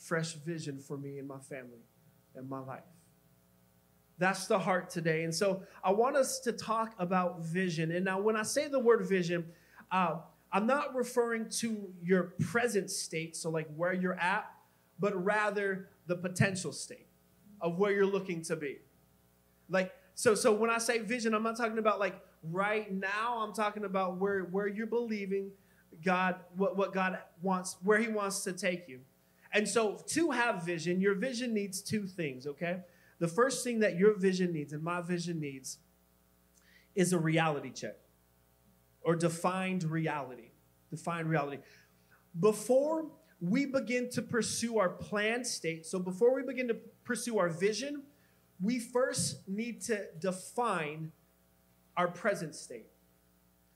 fresh 0.00 0.34
vision 0.34 0.78
for 0.78 0.96
me 0.96 1.18
and 1.18 1.28
my 1.28 1.38
family 1.38 1.84
and 2.34 2.48
my 2.48 2.60
life. 2.60 2.84
That's 4.18 4.46
the 4.46 4.58
heart 4.58 4.90
today. 4.90 5.24
And 5.24 5.34
so 5.34 5.62
I 5.82 5.92
want 5.92 6.16
us 6.16 6.40
to 6.40 6.52
talk 6.52 6.94
about 6.98 7.40
vision. 7.40 7.90
And 7.90 8.04
now, 8.04 8.20
when 8.20 8.36
I 8.36 8.42
say 8.42 8.68
the 8.68 8.78
word 8.78 9.06
vision, 9.08 9.46
uh, 9.90 10.16
I'm 10.52 10.66
not 10.66 10.94
referring 10.94 11.48
to 11.60 11.88
your 12.02 12.34
present 12.40 12.90
state, 12.90 13.36
so 13.36 13.50
like 13.50 13.68
where 13.76 13.92
you're 13.92 14.18
at, 14.18 14.50
but 14.98 15.24
rather 15.24 15.88
the 16.06 16.16
potential 16.16 16.72
state 16.72 17.06
of 17.60 17.78
where 17.78 17.92
you're 17.92 18.06
looking 18.06 18.42
to 18.42 18.56
be. 18.56 18.78
Like, 19.68 19.92
so, 20.14 20.34
so 20.34 20.52
when 20.52 20.70
I 20.70 20.78
say 20.78 20.98
vision, 20.98 21.34
I'm 21.34 21.42
not 21.42 21.56
talking 21.56 21.78
about 21.78 21.98
like 21.98 22.20
right 22.42 22.92
now. 22.92 23.38
I'm 23.38 23.54
talking 23.54 23.84
about 23.84 24.18
where, 24.18 24.40
where 24.42 24.66
you're 24.66 24.86
believing 24.86 25.50
God, 26.04 26.36
what, 26.56 26.76
what 26.76 26.92
God 26.92 27.18
wants, 27.42 27.76
where 27.82 27.98
He 27.98 28.08
wants 28.08 28.44
to 28.44 28.52
take 28.52 28.88
you. 28.88 29.00
And 29.52 29.68
so 29.68 30.02
to 30.08 30.30
have 30.30 30.64
vision, 30.64 31.00
your 31.00 31.14
vision 31.14 31.52
needs 31.52 31.82
two 31.82 32.06
things, 32.06 32.46
okay? 32.46 32.80
The 33.18 33.28
first 33.28 33.64
thing 33.64 33.80
that 33.80 33.96
your 33.96 34.18
vision 34.18 34.52
needs 34.52 34.72
and 34.72 34.82
my 34.82 35.00
vision 35.00 35.40
needs 35.40 35.78
is 36.94 37.12
a 37.12 37.18
reality 37.18 37.70
check 37.70 37.96
or 39.02 39.16
defined 39.16 39.84
reality. 39.84 40.50
Defined 40.90 41.28
reality. 41.28 41.58
Before 42.38 43.06
we 43.40 43.66
begin 43.66 44.10
to 44.10 44.22
pursue 44.22 44.78
our 44.78 44.88
planned 44.88 45.46
state, 45.46 45.86
so 45.86 45.98
before 45.98 46.34
we 46.34 46.42
begin 46.42 46.68
to 46.68 46.76
pursue 47.04 47.38
our 47.38 47.48
vision, 47.48 48.02
we 48.60 48.78
first 48.78 49.48
need 49.48 49.80
to 49.82 50.06
define 50.18 51.12
our 51.96 52.08
present 52.08 52.54
state. 52.54 52.86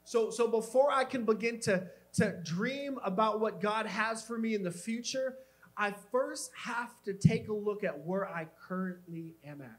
So, 0.05 0.31
so 0.31 0.49
before 0.49 0.91
I 0.91 1.05
can 1.05 1.25
begin 1.25 1.61
to, 1.61 1.87
to 2.15 2.39
dream 2.45 2.99
about 3.03 3.41
what 3.41 3.61
God 3.61 3.87
has 3.87 4.23
for 4.23 4.39
me 4.39 4.55
in 4.55 4.63
the 4.63 4.71
future, 4.71 5.37
I 5.77 5.93
first 6.13 6.51
have 6.57 7.03
to 7.05 7.15
take 7.15 7.49
a 7.49 7.53
look 7.53 7.85
at 7.85 8.07
where 8.07 8.29
I 8.29 8.47
currently 8.69 9.35
am 9.45 9.61
at. 9.61 9.79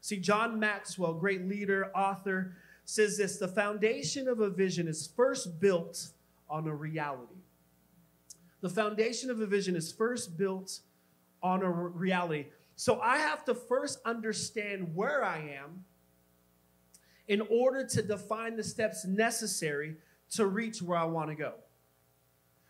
See, 0.00 0.18
John 0.18 0.58
Maxwell, 0.58 1.14
great 1.14 1.48
leader, 1.48 1.90
author, 1.94 2.56
says 2.84 3.18
this 3.18 3.38
the 3.38 3.48
foundation 3.48 4.28
of 4.28 4.40
a 4.40 4.50
vision 4.50 4.88
is 4.88 5.08
first 5.16 5.60
built 5.60 6.08
on 6.48 6.66
a 6.66 6.74
reality. 6.74 7.34
The 8.60 8.68
foundation 8.70 9.30
of 9.30 9.40
a 9.40 9.46
vision 9.46 9.76
is 9.76 9.92
first 9.92 10.36
built 10.36 10.80
on 11.42 11.62
a 11.62 11.70
reality. 11.70 12.46
So 12.76 13.00
I 13.00 13.18
have 13.18 13.44
to 13.46 13.54
first 13.54 14.00
understand 14.04 14.94
where 14.94 15.24
I 15.24 15.38
am 15.38 15.84
in 17.28 17.42
order 17.50 17.86
to 17.86 18.02
define 18.02 18.56
the 18.56 18.64
steps 18.64 19.04
necessary 19.04 19.96
to 20.30 20.46
reach 20.46 20.82
where 20.82 20.98
I 20.98 21.04
want 21.04 21.30
to 21.30 21.34
go. 21.34 21.54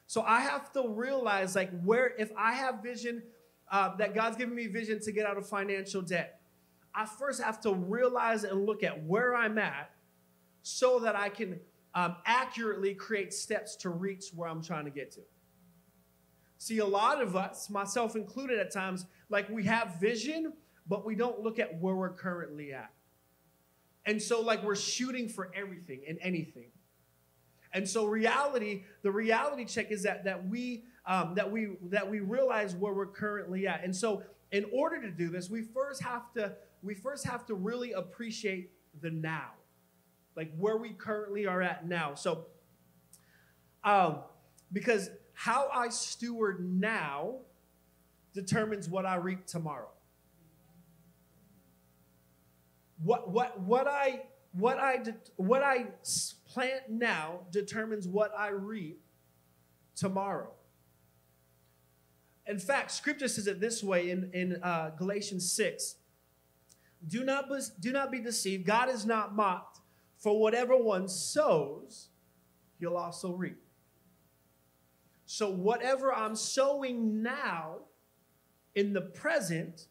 So 0.07 0.23
I 0.23 0.41
have 0.41 0.73
to 0.73 0.89
realize, 0.89 1.57
like, 1.57 1.71
where, 1.83 2.15
if 2.19 2.31
I 2.37 2.53
have 2.53 2.83
vision, 2.83 3.23
uh, 3.71 3.97
that 3.97 4.15
God's 4.15 4.37
given 4.37 4.55
me 4.55 4.69
vision 4.69 5.01
to 5.01 5.13
get 5.13 5.27
out 5.27 5.37
of 5.37 5.49
financial 5.49 6.01
debt, 6.01 6.41
I 6.95 7.05
first 7.05 7.43
have 7.43 7.61
to 7.63 7.75
realize 7.75 8.45
and 8.45 8.65
look 8.65 8.83
at 8.83 9.05
where 9.05 9.35
I'm 9.35 9.59
at 9.59 9.91
so 10.63 11.01
that 11.01 11.17
I 11.17 11.29
can 11.29 11.61
um, 11.95 12.17
accurately 12.25 12.95
create 12.95 13.33
steps 13.33 13.77
to 13.77 13.91
reach 13.91 14.27
where 14.35 14.49
I'm 14.49 14.63
trying 14.63 14.85
to 14.85 14.91
get 14.91 15.11
to. 15.13 15.21
See, 16.59 16.79
a 16.79 16.87
lot 16.87 17.21
of 17.21 17.37
us, 17.37 17.69
myself 17.69 18.17
included 18.17 18.59
at 18.59 18.73
times, 18.73 19.07
like 19.29 19.49
we 19.51 19.65
have 19.65 19.97
vision, 20.01 20.53
but 20.87 21.05
we 21.05 21.15
don't 21.15 21.41
look 21.41 21.59
at 21.59 21.81
where 21.81 21.95
we're 21.95 22.15
currently 22.15 22.73
at. 22.73 22.91
And 24.07 24.23
so, 24.23 24.41
like, 24.41 24.63
we're 24.63 24.77
shooting 24.77 25.29
for 25.29 25.51
everything 25.55 26.03
and 26.09 26.17
anything. 26.23 26.71
And 27.77 27.87
so 27.87 28.07
reality, 28.07 28.85
the 29.03 29.13
reality 29.13 29.67
check 29.67 29.91
is 29.91 30.03
that 30.05 30.25
that 30.25 30.49
we 30.49 30.85
um, 31.05 31.35
that 31.35 31.53
we 31.53 31.77
that 31.91 32.11
we 32.11 32.21
realize 32.21 32.75
where 32.75 32.95
we're 32.95 33.05
currently 33.05 33.69
at. 33.69 33.85
And 33.85 33.95
so 33.95 34.23
in 34.51 34.65
order 34.73 35.03
to 35.03 35.11
do 35.11 35.29
this, 35.29 35.51
we 35.51 35.61
first 35.61 36.03
have 36.03 36.33
to 36.33 36.55
we 36.83 36.95
first 36.95 37.27
have 37.27 37.45
to 37.47 37.55
really 37.55 37.93
appreciate 37.93 38.71
the 39.03 39.11
now. 39.11 39.51
Like 40.37 40.57
where 40.57 40.79
we 40.79 40.95
currently 40.95 41.47
are 41.47 41.61
at 41.61 41.87
now. 41.87 42.15
So 42.15 42.47
um, 43.85 44.21
because 44.73 45.11
how 45.35 45.69
I 45.71 45.91
steward 45.91 46.67
now 46.67 47.41
determines 48.33 48.89
what 48.89 49.05
I 49.05 49.17
reap 49.17 49.45
tomorrow. 49.45 49.91
What 53.03 53.31
what 53.31 53.61
what 53.61 53.87
I 53.87 54.23
what 54.59 54.79
I 54.79 55.03
what 55.37 55.63
I 55.63 55.87
plant 56.53 56.89
now 56.89 57.41
determines 57.51 58.09
what 58.09 58.33
I 58.37 58.49
reap 58.49 59.01
tomorrow. 59.95 60.53
In 62.47 62.59
fact, 62.59 62.93
scripture 62.93 63.29
says 63.29 63.47
it 63.47 63.61
this 63.61 63.83
way 63.83 64.11
in, 64.11 64.31
in 64.33 64.63
uh, 64.63 64.91
Galatians 64.97 65.51
6 65.53 65.97
do 67.07 67.25
not, 67.25 67.49
be, 67.49 67.59
do 67.81 67.93
not 67.93 68.11
be 68.11 68.21
deceived. 68.21 68.67
God 68.67 68.89
is 68.89 69.07
not 69.07 69.35
mocked. 69.35 69.81
For 70.17 70.41
whatever 70.41 70.77
one 70.77 71.09
sows, 71.09 72.09
he'll 72.81 72.97
also 72.97 73.33
reap. 73.33 73.59
So, 75.27 75.51
whatever 75.51 76.13
I'm 76.13 76.35
sowing 76.35 77.23
now 77.23 77.81
in 78.75 78.93
the 78.93 79.03
present 79.03 79.89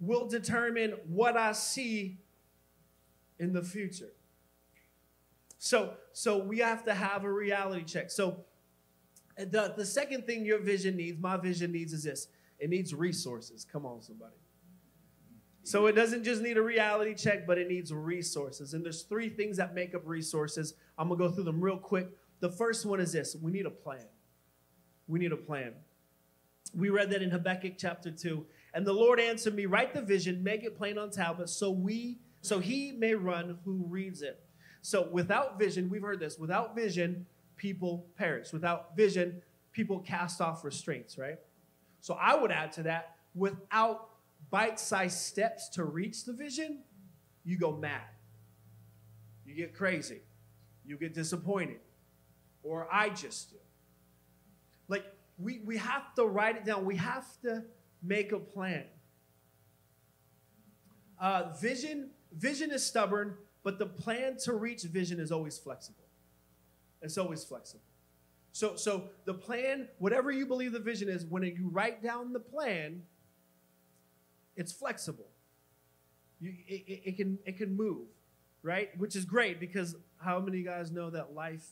will 0.00 0.26
determine 0.26 0.94
what 1.06 1.36
I 1.36 1.52
see 1.52 2.18
in 3.38 3.52
the 3.52 3.62
future. 3.62 4.12
So, 5.58 5.94
so 6.12 6.38
we 6.38 6.58
have 6.58 6.84
to 6.84 6.94
have 6.94 7.24
a 7.24 7.32
reality 7.32 7.84
check. 7.84 8.10
So 8.10 8.44
the, 9.36 9.74
the 9.76 9.84
second 9.84 10.26
thing 10.26 10.44
your 10.44 10.60
vision 10.60 10.96
needs, 10.96 11.20
my 11.20 11.36
vision 11.36 11.72
needs 11.72 11.92
is 11.92 12.04
this. 12.04 12.28
It 12.58 12.70
needs 12.70 12.94
resources. 12.94 13.64
Come 13.64 13.84
on, 13.84 14.02
somebody. 14.02 14.36
So 15.62 15.86
it 15.86 15.92
doesn't 15.92 16.22
just 16.22 16.42
need 16.42 16.56
a 16.56 16.62
reality 16.62 17.14
check, 17.14 17.46
but 17.46 17.58
it 17.58 17.68
needs 17.68 17.92
resources. 17.92 18.72
And 18.72 18.84
there's 18.84 19.02
three 19.02 19.28
things 19.28 19.56
that 19.56 19.74
make 19.74 19.94
up 19.94 20.02
resources. 20.04 20.74
I'm 20.96 21.08
gonna 21.08 21.18
go 21.18 21.30
through 21.30 21.44
them 21.44 21.60
real 21.60 21.76
quick. 21.76 22.08
The 22.40 22.50
first 22.50 22.86
one 22.86 23.00
is 23.00 23.12
this: 23.12 23.34
we 23.34 23.50
need 23.50 23.66
a 23.66 23.70
plan. 23.70 24.06
We 25.08 25.18
need 25.18 25.32
a 25.32 25.36
plan. 25.36 25.72
We 26.74 26.90
read 26.90 27.10
that 27.10 27.22
in 27.22 27.30
Habakkuk 27.30 27.74
chapter 27.78 28.10
2. 28.10 28.46
And 28.74 28.86
the 28.86 28.92
Lord 28.92 29.18
answered 29.18 29.54
me, 29.54 29.66
Write 29.66 29.94
the 29.94 30.02
vision, 30.02 30.42
make 30.42 30.62
it 30.64 30.76
plain 30.76 30.98
on 30.98 31.10
tablets, 31.10 31.52
so 31.52 31.70
we 31.70 32.18
so 32.46 32.58
he 32.58 32.92
may 32.92 33.14
run 33.14 33.58
who 33.64 33.84
reads 33.88 34.22
it. 34.22 34.40
So 34.82 35.08
without 35.10 35.58
vision, 35.58 35.90
we've 35.90 36.02
heard 36.02 36.20
this, 36.20 36.38
without 36.38 36.76
vision, 36.76 37.26
people 37.56 38.06
perish. 38.16 38.52
Without 38.52 38.96
vision, 38.96 39.42
people 39.72 39.98
cast 39.98 40.40
off 40.40 40.64
restraints, 40.64 41.18
right? 41.18 41.38
So 42.00 42.14
I 42.14 42.36
would 42.36 42.52
add 42.52 42.72
to 42.72 42.84
that, 42.84 43.16
without 43.34 44.10
bite-sized 44.50 45.18
steps 45.18 45.68
to 45.70 45.84
reach 45.84 46.24
the 46.24 46.32
vision, 46.32 46.82
you 47.44 47.58
go 47.58 47.72
mad. 47.72 48.02
You 49.44 49.54
get 49.54 49.74
crazy. 49.74 50.20
You 50.84 50.96
get 50.96 51.14
disappointed. 51.14 51.80
Or 52.62 52.88
I 52.90 53.08
just 53.08 53.50
do. 53.50 53.56
Like 54.88 55.04
we, 55.38 55.60
we 55.64 55.76
have 55.78 56.14
to 56.14 56.26
write 56.26 56.56
it 56.56 56.64
down. 56.64 56.84
We 56.84 56.96
have 56.96 57.26
to 57.42 57.64
make 58.02 58.32
a 58.32 58.38
plan. 58.38 58.84
Uh, 61.20 61.52
vision, 61.60 62.10
vision 62.36 62.70
is 62.70 62.84
stubborn, 62.84 63.34
but 63.62 63.78
the 63.78 63.86
plan 63.86 64.36
to 64.44 64.54
reach 64.54 64.82
vision 64.82 65.18
is 65.18 65.32
always 65.32 65.58
flexible. 65.58 66.04
It's 67.02 67.18
always 67.18 67.44
flexible. 67.44 67.82
So, 68.52 68.76
so 68.76 69.10
the 69.26 69.34
plan, 69.34 69.88
whatever 69.98 70.30
you 70.30 70.46
believe 70.46 70.72
the 70.72 70.78
vision 70.80 71.08
is, 71.08 71.26
when 71.26 71.42
you 71.42 71.68
write 71.70 72.02
down 72.02 72.32
the 72.32 72.40
plan, 72.40 73.02
it's 74.56 74.72
flexible. 74.72 75.26
You, 76.40 76.54
it, 76.66 76.84
it, 76.86 77.02
it, 77.04 77.16
can 77.16 77.38
it 77.44 77.58
can 77.58 77.76
move, 77.76 78.06
right? 78.62 78.90
Which 78.98 79.14
is 79.14 79.24
great 79.24 79.60
because 79.60 79.94
how 80.18 80.38
many 80.40 80.62
guys 80.62 80.90
know 80.90 81.10
that 81.10 81.34
life 81.34 81.66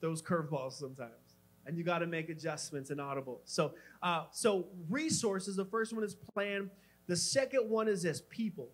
throws 0.00 0.22
curveballs 0.22 0.72
sometimes, 0.74 1.34
and 1.66 1.76
you 1.76 1.84
got 1.84 1.98
to 1.98 2.06
make 2.06 2.28
adjustments 2.28 2.90
and 2.90 3.00
audible. 3.00 3.40
So, 3.44 3.72
uh, 4.02 4.24
so 4.30 4.66
resources. 4.88 5.56
The 5.56 5.64
first 5.64 5.92
one 5.92 6.04
is 6.04 6.14
plan. 6.14 6.70
The 7.06 7.16
second 7.16 7.68
one 7.68 7.88
is 7.88 8.02
this: 8.02 8.22
people. 8.30 8.68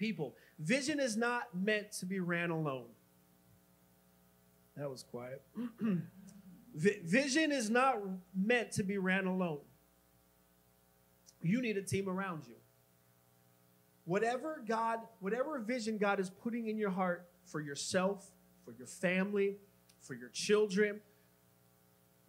People. 0.00 0.34
Vision 0.58 0.98
is 0.98 1.14
not 1.14 1.54
meant 1.54 1.92
to 1.92 2.06
be 2.06 2.20
ran 2.20 2.48
alone. 2.48 2.86
That 4.74 4.88
was 4.88 5.02
quiet. 5.02 5.42
Vision 6.74 7.52
is 7.52 7.68
not 7.68 7.98
meant 8.34 8.72
to 8.72 8.82
be 8.82 8.96
ran 8.96 9.26
alone. 9.26 9.60
You 11.42 11.60
need 11.60 11.76
a 11.76 11.82
team 11.82 12.08
around 12.08 12.46
you. 12.48 12.54
Whatever 14.06 14.62
God, 14.66 15.00
whatever 15.18 15.58
vision 15.58 15.98
God 15.98 16.18
is 16.18 16.30
putting 16.30 16.68
in 16.68 16.78
your 16.78 16.90
heart 16.90 17.28
for 17.44 17.60
yourself, 17.60 18.26
for 18.64 18.72
your 18.72 18.86
family, 18.86 19.58
for 20.00 20.14
your 20.14 20.30
children, 20.30 21.00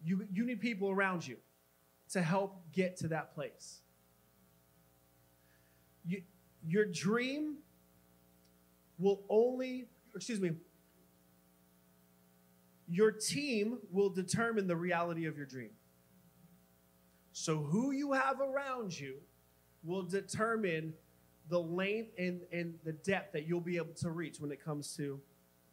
you, 0.04 0.26
you 0.30 0.44
need 0.44 0.60
people 0.60 0.90
around 0.90 1.26
you 1.26 1.38
to 2.10 2.20
help 2.20 2.70
get 2.70 2.98
to 2.98 3.08
that 3.08 3.34
place. 3.34 3.81
You, 6.64 6.70
your 6.70 6.84
dream 6.86 7.56
will 8.98 9.22
only, 9.28 9.86
excuse 10.14 10.40
me, 10.40 10.52
your 12.88 13.10
team 13.10 13.78
will 13.90 14.10
determine 14.10 14.66
the 14.66 14.76
reality 14.76 15.26
of 15.26 15.36
your 15.36 15.46
dream. 15.46 15.70
So, 17.32 17.58
who 17.58 17.92
you 17.92 18.12
have 18.12 18.40
around 18.40 18.98
you 18.98 19.16
will 19.82 20.02
determine 20.02 20.92
the 21.48 21.58
length 21.58 22.12
and, 22.18 22.42
and 22.52 22.74
the 22.84 22.92
depth 22.92 23.32
that 23.32 23.46
you'll 23.48 23.60
be 23.60 23.76
able 23.76 23.94
to 23.94 24.10
reach 24.10 24.38
when 24.38 24.52
it 24.52 24.62
comes 24.62 24.94
to 24.96 25.20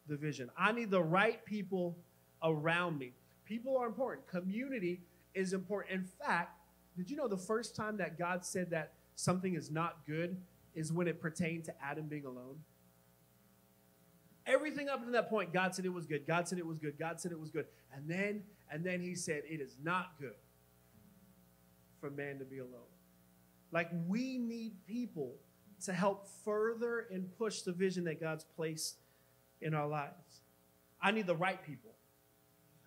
the 0.07 0.15
vision. 0.15 0.49
I 0.57 0.71
need 0.71 0.89
the 0.89 1.03
right 1.03 1.43
people 1.45 1.97
around 2.43 2.97
me. 2.97 3.13
People 3.45 3.77
are 3.77 3.85
important. 3.85 4.27
Community 4.27 5.01
is 5.33 5.53
important. 5.53 5.93
In 5.93 6.05
fact, 6.05 6.57
did 6.97 7.09
you 7.09 7.17
know 7.17 7.27
the 7.27 7.37
first 7.37 7.75
time 7.75 7.97
that 7.97 8.17
God 8.17 8.45
said 8.45 8.69
that 8.71 8.93
something 9.15 9.55
is 9.55 9.69
not 9.69 9.97
good 10.07 10.37
is 10.75 10.91
when 10.91 11.07
it 11.07 11.21
pertained 11.21 11.65
to 11.65 11.73
Adam 11.83 12.07
being 12.07 12.25
alone? 12.25 12.59
Everything 14.45 14.89
up 14.89 15.03
to 15.05 15.11
that 15.11 15.29
point, 15.29 15.53
God 15.53 15.75
said 15.75 15.85
it 15.85 15.93
was 15.93 16.05
good. 16.05 16.25
God 16.25 16.47
said 16.47 16.57
it 16.57 16.65
was 16.65 16.79
good. 16.79 16.97
God 16.97 17.19
said 17.19 17.31
it 17.31 17.39
was 17.39 17.51
good. 17.51 17.65
And 17.93 18.09
then, 18.09 18.43
and 18.71 18.83
then 18.83 18.99
he 19.01 19.15
said, 19.15 19.43
it 19.47 19.61
is 19.61 19.77
not 19.83 20.19
good 20.19 20.33
for 21.99 22.09
man 22.09 22.39
to 22.39 22.45
be 22.45 22.59
alone. 22.59 22.89
Like 23.71 23.89
we 24.07 24.37
need 24.37 24.73
people 24.87 25.35
to 25.85 25.93
help 25.93 26.27
further 26.43 27.07
and 27.11 27.29
push 27.37 27.61
the 27.61 27.71
vision 27.71 28.03
that 28.05 28.19
God's 28.19 28.43
placed 28.55 28.97
in 29.61 29.73
our 29.73 29.87
lives. 29.87 30.41
I 31.01 31.11
need 31.11 31.27
the 31.27 31.35
right 31.35 31.63
people. 31.63 31.91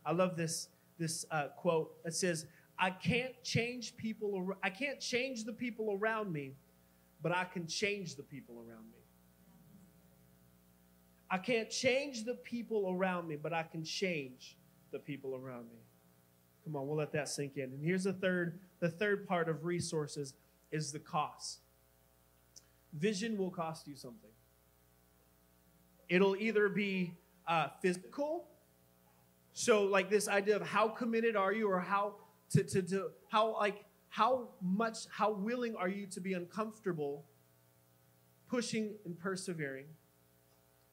I 0.04 0.12
love 0.12 0.36
this 0.36 0.68
this 0.98 1.24
uh, 1.30 1.48
quote 1.56 2.02
that 2.04 2.14
says, 2.14 2.46
"I 2.78 2.90
can't 2.90 3.32
change 3.42 3.96
people. 3.96 4.50
I 4.62 4.70
can't 4.70 5.00
change 5.00 5.44
the 5.44 5.52
people 5.52 5.96
around 5.98 6.32
me, 6.32 6.54
but 7.22 7.32
I 7.32 7.44
can 7.44 7.66
change 7.66 8.16
the 8.16 8.22
people 8.22 8.56
around 8.56 8.90
me." 8.90 8.98
I 11.30 11.38
can't 11.38 11.70
change 11.70 12.24
the 12.24 12.34
people 12.34 12.90
around 12.90 13.26
me, 13.26 13.36
but 13.36 13.54
I 13.54 13.62
can 13.62 13.82
change 13.82 14.58
the 14.90 14.98
people 14.98 15.34
around 15.34 15.70
me. 15.70 15.78
Come 16.62 16.76
on, 16.76 16.86
we'll 16.86 16.98
let 16.98 17.10
that 17.12 17.26
sink 17.26 17.56
in. 17.56 17.72
And 17.72 17.82
here's 17.82 18.04
the 18.04 18.12
third, 18.12 18.60
the 18.80 18.90
third 18.90 19.26
part 19.26 19.48
of 19.48 19.64
resources 19.64 20.34
is 20.70 20.92
the 20.92 20.98
cost. 20.98 21.60
Vision 22.92 23.38
will 23.38 23.50
cost 23.50 23.88
you 23.88 23.96
something. 23.96 24.30
It'll 26.10 26.36
either 26.36 26.68
be 26.68 27.14
uh, 27.48 27.68
physical, 27.80 28.48
so 29.54 29.84
like 29.84 30.10
this 30.10 30.28
idea 30.28 30.56
of 30.56 30.62
how 30.62 30.88
committed 30.88 31.34
are 31.34 31.54
you, 31.54 31.66
or 31.66 31.80
how 31.80 32.16
to, 32.50 32.62
to, 32.62 32.82
to 32.82 33.10
how 33.28 33.54
like 33.58 33.86
how 34.12 34.50
much 34.60 35.06
how 35.10 35.32
willing 35.32 35.74
are 35.74 35.88
you 35.88 36.06
to 36.06 36.20
be 36.20 36.34
uncomfortable, 36.34 37.24
pushing 38.46 38.92
and 39.06 39.18
persevering. 39.18 39.86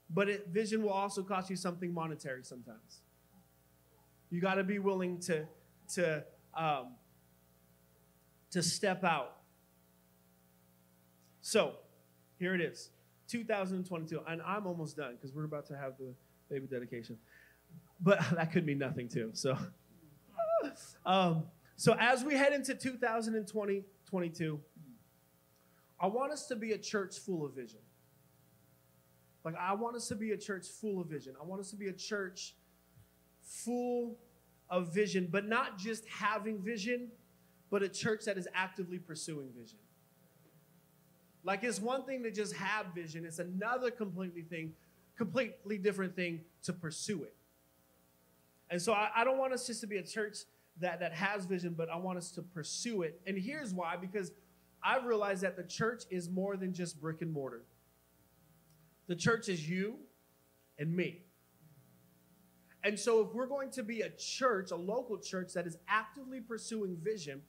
But 0.09 0.29
it, 0.29 0.47
vision 0.47 0.81
will 0.81 0.93
also 0.93 1.21
cost 1.21 1.49
you 1.49 1.57
something 1.57 1.93
monetary 1.93 2.45
sometimes. 2.45 3.01
You 4.29 4.39
got 4.39 4.53
to 4.53 4.63
be 4.63 4.79
willing 4.79 5.19
to 5.23 5.45
to 5.95 6.23
um, 6.53 6.93
to 8.51 8.63
step 8.63 9.03
out. 9.03 9.35
So, 11.41 11.73
here 12.37 12.55
it 12.55 12.61
is, 12.61 12.89
2022, 13.27 14.21
and 14.29 14.41
I'm 14.43 14.65
almost 14.65 14.95
done 14.95 15.15
because 15.15 15.35
we're 15.35 15.43
about 15.43 15.65
to 15.67 15.77
have 15.77 15.97
the 15.97 16.13
baby 16.49 16.67
dedication. 16.67 17.17
But 17.99 18.21
that 18.33 18.53
could 18.53 18.65
mean 18.65 18.77
nothing 18.77 19.09
too. 19.09 19.31
So, 19.33 19.57
um, 21.05 21.43
so 21.79 21.95
as 21.97 22.25
we 22.25 22.35
head 22.35 22.51
into 22.51 22.75
2020, 22.75 23.85
22, 24.05 24.59
I 25.97 26.07
want 26.07 26.33
us 26.33 26.45
to 26.47 26.57
be 26.57 26.73
a 26.73 26.77
church 26.77 27.17
full 27.19 27.45
of 27.45 27.53
vision. 27.53 27.79
Like 29.45 29.55
I 29.57 29.73
want 29.75 29.95
us 29.95 30.09
to 30.09 30.15
be 30.15 30.31
a 30.31 30.37
church 30.37 30.67
full 30.67 30.99
of 30.99 31.07
vision. 31.07 31.35
I 31.41 31.45
want 31.45 31.61
us 31.61 31.69
to 31.69 31.77
be 31.77 31.87
a 31.87 31.93
church 31.93 32.53
full 33.41 34.17
of 34.69 34.93
vision, 34.93 35.29
but 35.31 35.47
not 35.47 35.77
just 35.77 36.05
having 36.09 36.61
vision, 36.61 37.07
but 37.69 37.81
a 37.81 37.87
church 37.87 38.25
that 38.25 38.37
is 38.37 38.45
actively 38.53 38.99
pursuing 38.99 39.47
vision. 39.57 39.79
Like 41.45 41.63
it's 41.63 41.79
one 41.79 42.03
thing 42.03 42.23
to 42.23 42.31
just 42.31 42.55
have 42.55 42.87
vision, 42.93 43.23
it's 43.23 43.39
another 43.39 43.89
completely 43.89 44.41
thing, 44.41 44.73
completely 45.15 45.77
different 45.77 46.13
thing 46.13 46.41
to 46.63 46.73
pursue 46.73 47.23
it. 47.23 47.33
And 48.69 48.81
so 48.81 48.91
I, 48.91 49.11
I 49.15 49.23
don't 49.23 49.37
want 49.37 49.53
us 49.53 49.65
just 49.65 49.79
to 49.79 49.87
be 49.87 49.95
a 49.95 50.03
church 50.03 50.39
that, 50.81 50.99
that 50.99 51.13
has 51.13 51.45
vision, 51.45 51.73
but 51.77 51.89
I 51.89 51.97
want 51.97 52.17
us 52.17 52.31
to 52.31 52.41
pursue 52.41 53.01
it. 53.01 53.21
And 53.27 53.37
here's 53.37 53.73
why 53.73 53.95
because 53.97 54.31
I've 54.83 55.05
realized 55.05 55.41
that 55.41 55.57
the 55.57 55.63
church 55.63 56.03
is 56.09 56.29
more 56.29 56.55
than 56.55 56.73
just 56.73 57.01
brick 57.01 57.21
and 57.21 57.31
mortar. 57.31 57.63
The 59.07 59.15
church 59.15 59.49
is 59.49 59.67
you 59.67 59.97
and 60.77 60.95
me. 60.95 61.23
And 62.83 62.97
so, 62.97 63.19
if 63.21 63.33
we're 63.33 63.47
going 63.47 63.71
to 63.71 63.83
be 63.83 64.01
a 64.01 64.09
church, 64.09 64.71
a 64.71 64.75
local 64.75 65.17
church 65.17 65.53
that 65.53 65.67
is 65.67 65.77
actively 65.89 66.39
pursuing 66.39 66.97
vision, 67.03 67.41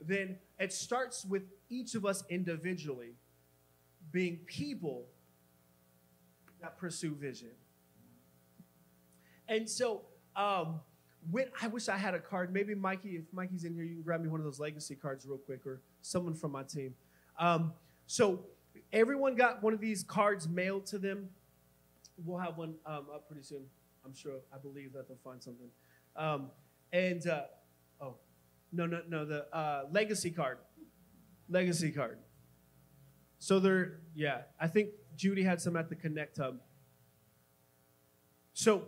then 0.00 0.38
it 0.58 0.72
starts 0.72 1.24
with 1.24 1.42
each 1.68 1.94
of 1.94 2.04
us 2.04 2.24
individually 2.28 3.12
being 4.10 4.38
people 4.46 5.06
that 6.60 6.78
pursue 6.78 7.14
vision. 7.14 7.50
And 9.48 9.68
so, 9.68 10.02
um, 10.34 10.80
when, 11.30 11.46
I 11.60 11.68
wish 11.68 11.88
I 11.88 11.96
had 11.96 12.14
a 12.14 12.18
card. 12.20 12.52
Maybe 12.52 12.74
Mikey, 12.74 13.10
if 13.10 13.24
Mikey's 13.32 13.64
in 13.64 13.74
here, 13.74 13.84
you 13.84 13.94
can 13.94 14.02
grab 14.02 14.20
me 14.20 14.28
one 14.28 14.40
of 14.40 14.44
those 14.44 14.60
legacy 14.60 14.94
cards 14.94 15.26
real 15.26 15.38
quick, 15.38 15.66
or 15.66 15.80
someone 16.02 16.34
from 16.34 16.52
my 16.52 16.62
team. 16.62 16.94
Um, 17.38 17.72
so, 18.06 18.44
everyone 18.92 19.34
got 19.34 19.62
one 19.62 19.72
of 19.72 19.80
these 19.80 20.02
cards 20.02 20.48
mailed 20.48 20.86
to 20.86 20.98
them. 20.98 21.28
We'll 22.24 22.38
have 22.38 22.56
one 22.56 22.74
um, 22.86 23.06
up 23.12 23.26
pretty 23.26 23.42
soon. 23.42 23.64
I'm 24.04 24.14
sure, 24.14 24.38
I 24.54 24.58
believe 24.58 24.92
that 24.92 25.08
they'll 25.08 25.18
find 25.24 25.42
something. 25.42 25.68
Um, 26.14 26.50
and, 26.92 27.26
uh, 27.26 27.42
oh, 28.00 28.16
no, 28.72 28.86
no, 28.86 29.02
no, 29.08 29.24
the 29.24 29.46
uh, 29.54 29.84
legacy 29.90 30.30
card. 30.30 30.58
Legacy 31.48 31.90
card. 31.90 32.18
So 33.38 33.58
they're, 33.58 34.00
yeah, 34.14 34.42
I 34.60 34.68
think 34.68 34.90
Judy 35.16 35.42
had 35.42 35.60
some 35.60 35.76
at 35.76 35.88
the 35.88 35.96
Connect 35.96 36.36
Hub. 36.38 36.58
So 38.54 38.84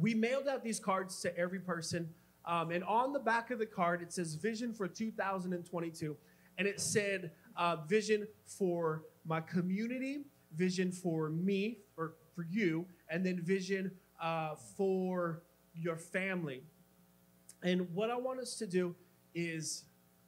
we 0.00 0.14
mailed 0.14 0.48
out 0.48 0.64
these 0.64 0.80
cards 0.80 1.20
to 1.20 1.36
every 1.36 1.60
person. 1.60 2.08
Um, 2.46 2.70
and 2.70 2.82
on 2.84 3.12
the 3.12 3.18
back 3.18 3.50
of 3.50 3.58
the 3.58 3.66
card, 3.66 4.02
it 4.02 4.12
says 4.12 4.34
Vision 4.34 4.72
for 4.72 4.88
2022. 4.88 6.16
And 6.58 6.66
it 6.66 6.80
said 6.80 7.32
uh, 7.56 7.76
Vision 7.86 8.26
for 8.46 9.02
my 9.26 9.40
community, 9.40 10.24
Vision 10.56 10.90
for 10.90 11.28
me, 11.30 11.78
or 11.96 12.14
for 12.34 12.44
you, 12.50 12.86
and 13.08 13.24
then 13.24 13.40
Vision 13.42 13.90
uh, 14.20 14.54
for 14.76 15.42
your 15.74 15.96
family. 15.96 16.62
And 17.62 17.92
what 17.94 18.10
I 18.10 18.16
want 18.16 18.40
us 18.40 18.54
to 18.56 18.66
do 18.66 18.94
is 19.34 19.84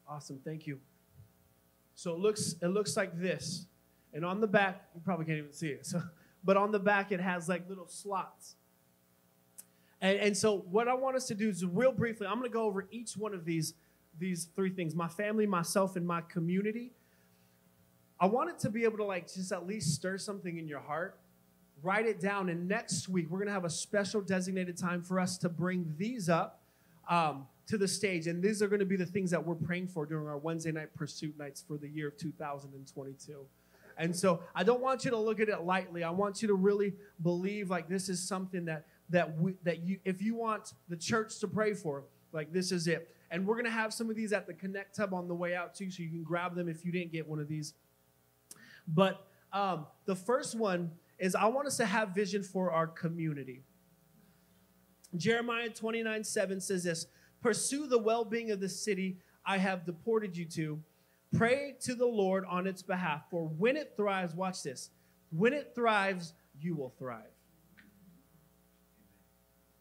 awesome, 0.09 0.39
thank 0.45 0.67
you. 0.67 0.79
So 1.95 2.13
it 2.13 2.19
looks 2.19 2.57
it 2.61 2.69
looks 2.69 2.97
like 2.97 3.19
this. 3.19 3.67
And 4.13 4.25
on 4.25 4.41
the 4.41 4.47
back, 4.47 4.83
you 4.95 5.01
probably 5.03 5.25
can't 5.25 5.39
even 5.39 5.53
see 5.53 5.69
it. 5.69 5.87
So, 5.87 6.03
but 6.45 6.57
on 6.57 6.71
the 6.73 6.79
back 6.79 7.13
it 7.13 7.21
has 7.21 7.49
like 7.49 7.69
little 7.69 7.89
slots. 7.89 8.57
And, 10.03 10.19
and 10.19 10.37
so 10.37 10.59
what 10.71 10.87
I 10.87 10.95
want 10.95 11.17
us 11.17 11.27
to 11.29 11.35
do 11.35 11.49
is 11.49 11.65
real 11.65 11.93
briefly, 11.93 12.27
I'm 12.27 12.35
going 12.35 12.51
to 12.51 12.53
go 12.53 12.65
over 12.65 12.87
each 12.91 13.17
one 13.17 13.33
of 13.33 13.47
these 13.47 13.73
these 14.19 14.49
three 14.55 14.69
things: 14.69 14.95
my 14.95 15.09
family, 15.09 15.47
myself, 15.47 15.97
and 15.97 16.07
my 16.07 16.21
community. 16.21 16.93
I 18.21 18.27
want 18.27 18.51
it 18.51 18.59
to 18.61 18.71
be 18.71 18.85
able 18.85 18.99
to 18.99 19.05
like 19.05 19.33
just 19.33 19.51
at 19.53 19.67
least 19.67 19.95
stir 19.95 20.19
something 20.19 20.59
in 20.59 20.69
your 20.69 20.81
heart 20.81 21.19
write 21.83 22.07
it 22.07 22.21
down. 22.21 22.49
And 22.49 22.69
next 22.69 23.09
week, 23.09 23.27
we're 23.29 23.39
going 23.39 23.49
to 23.49 23.55
have 23.55 23.65
a 23.65 23.71
special 23.71 24.21
designated 24.21 24.77
time 24.79 25.03
for 25.03 25.21
us 25.21 25.37
to 25.39 25.49
bring 25.49 25.95
these 25.99 26.29
up 26.29 26.61
um, 27.09 27.47
to 27.67 27.77
the 27.77 27.89
stage. 27.89 28.27
And 28.29 28.43
these 28.43 28.63
are 28.63 28.69
going 28.69 28.81
to 28.81 28.87
be 28.87 28.97
the 28.97 29.07
things 29.07 29.31
that 29.33 29.45
we're 29.45 29.55
praying 29.55 29.89
for 29.89 30.07
during 30.07 30.29
our 30.29 30.39
Wednesday 30.39 30.73
night 30.73 30.95
pursuit 30.95 31.37
nights 31.39 31.63
for 31.67 31.77
the 31.77 31.89
year 31.89 32.09
of 32.09 32.17
2022. 32.17 33.45
And 33.99 34.15
so 34.17 34.41
I 34.55 34.63
don't 34.63 34.81
want 34.81 35.05
you 35.05 35.11
to 35.11 35.19
look 35.19 35.39
at 35.41 35.49
it 35.49 35.63
lightly. 35.63 36.03
I 36.03 36.11
want 36.11 36.41
you 36.41 36.49
to 36.49 36.55
really 36.55 36.95
believe 37.23 37.69
like 37.69 37.89
this 37.89 38.09
is 38.09 38.27
something 38.27 38.65
that 38.67 38.87
that 39.13 39.39
we, 39.39 39.55
that 39.63 39.83
you 39.83 39.99
if 40.05 40.21
you 40.21 40.35
want 40.35 40.73
the 40.89 40.97
church 40.97 41.39
to 41.39 41.49
pray 41.49 41.75
for, 41.75 42.05
like 42.33 42.53
this 42.53 42.73
is 42.73 42.89
it. 42.89 43.15
And 43.31 43.47
we're 43.47 43.63
to 43.63 43.71
have 43.71 43.95
some 43.95 44.11
of 44.11 44.17
these 44.17 44.33
at 44.33 44.47
the 44.47 44.53
Connect 44.53 44.97
Hub 44.97 45.15
on 45.15 45.27
the 45.27 45.35
way 45.35 45.55
out 45.55 45.75
too, 45.75 45.91
so 45.91 46.03
you 46.03 46.11
can 46.11 46.23
grab 46.23 46.55
them 46.55 46.69
if 46.69 46.85
you 46.85 46.93
didn't 46.93 47.13
get 47.13 47.27
one 47.27 47.39
of 47.39 47.49
these. 47.49 47.75
But 48.87 49.27
um, 49.53 49.87
the 50.05 50.17
first 50.17 50.59
one 50.59 50.91
is 51.19 51.35
I 51.35 51.47
want 51.47 51.67
us 51.67 51.77
to 51.79 51.87
have 51.87 52.11
vision 52.11 52.43
for 52.43 52.73
our 52.73 52.87
community. 52.87 53.63
Jeremiah 55.17 55.69
29 55.69 56.25
7 56.25 56.61
says 56.61 56.85
this 56.85 57.07
Pursue 57.41 57.87
the 57.87 57.99
well 57.99 58.25
being 58.25 58.51
of 58.51 58.61
the 58.61 58.69
city 58.69 59.19
I 59.45 59.59
have 59.59 59.85
deported 59.85 60.37
you 60.37 60.45
to. 60.47 60.81
Pray 61.37 61.75
to 61.81 61.95
the 61.95 62.07
Lord 62.07 62.45
on 62.49 62.67
its 62.67 62.83
behalf. 62.83 63.23
For 63.31 63.45
when 63.45 63.77
it 63.77 63.95
thrives, 63.97 64.35
watch 64.35 64.63
this, 64.63 64.91
when 65.31 65.55
it 65.55 65.73
thrives, 65.75 66.35
you 66.61 66.77
will 66.77 66.95
thrive. 66.99 67.32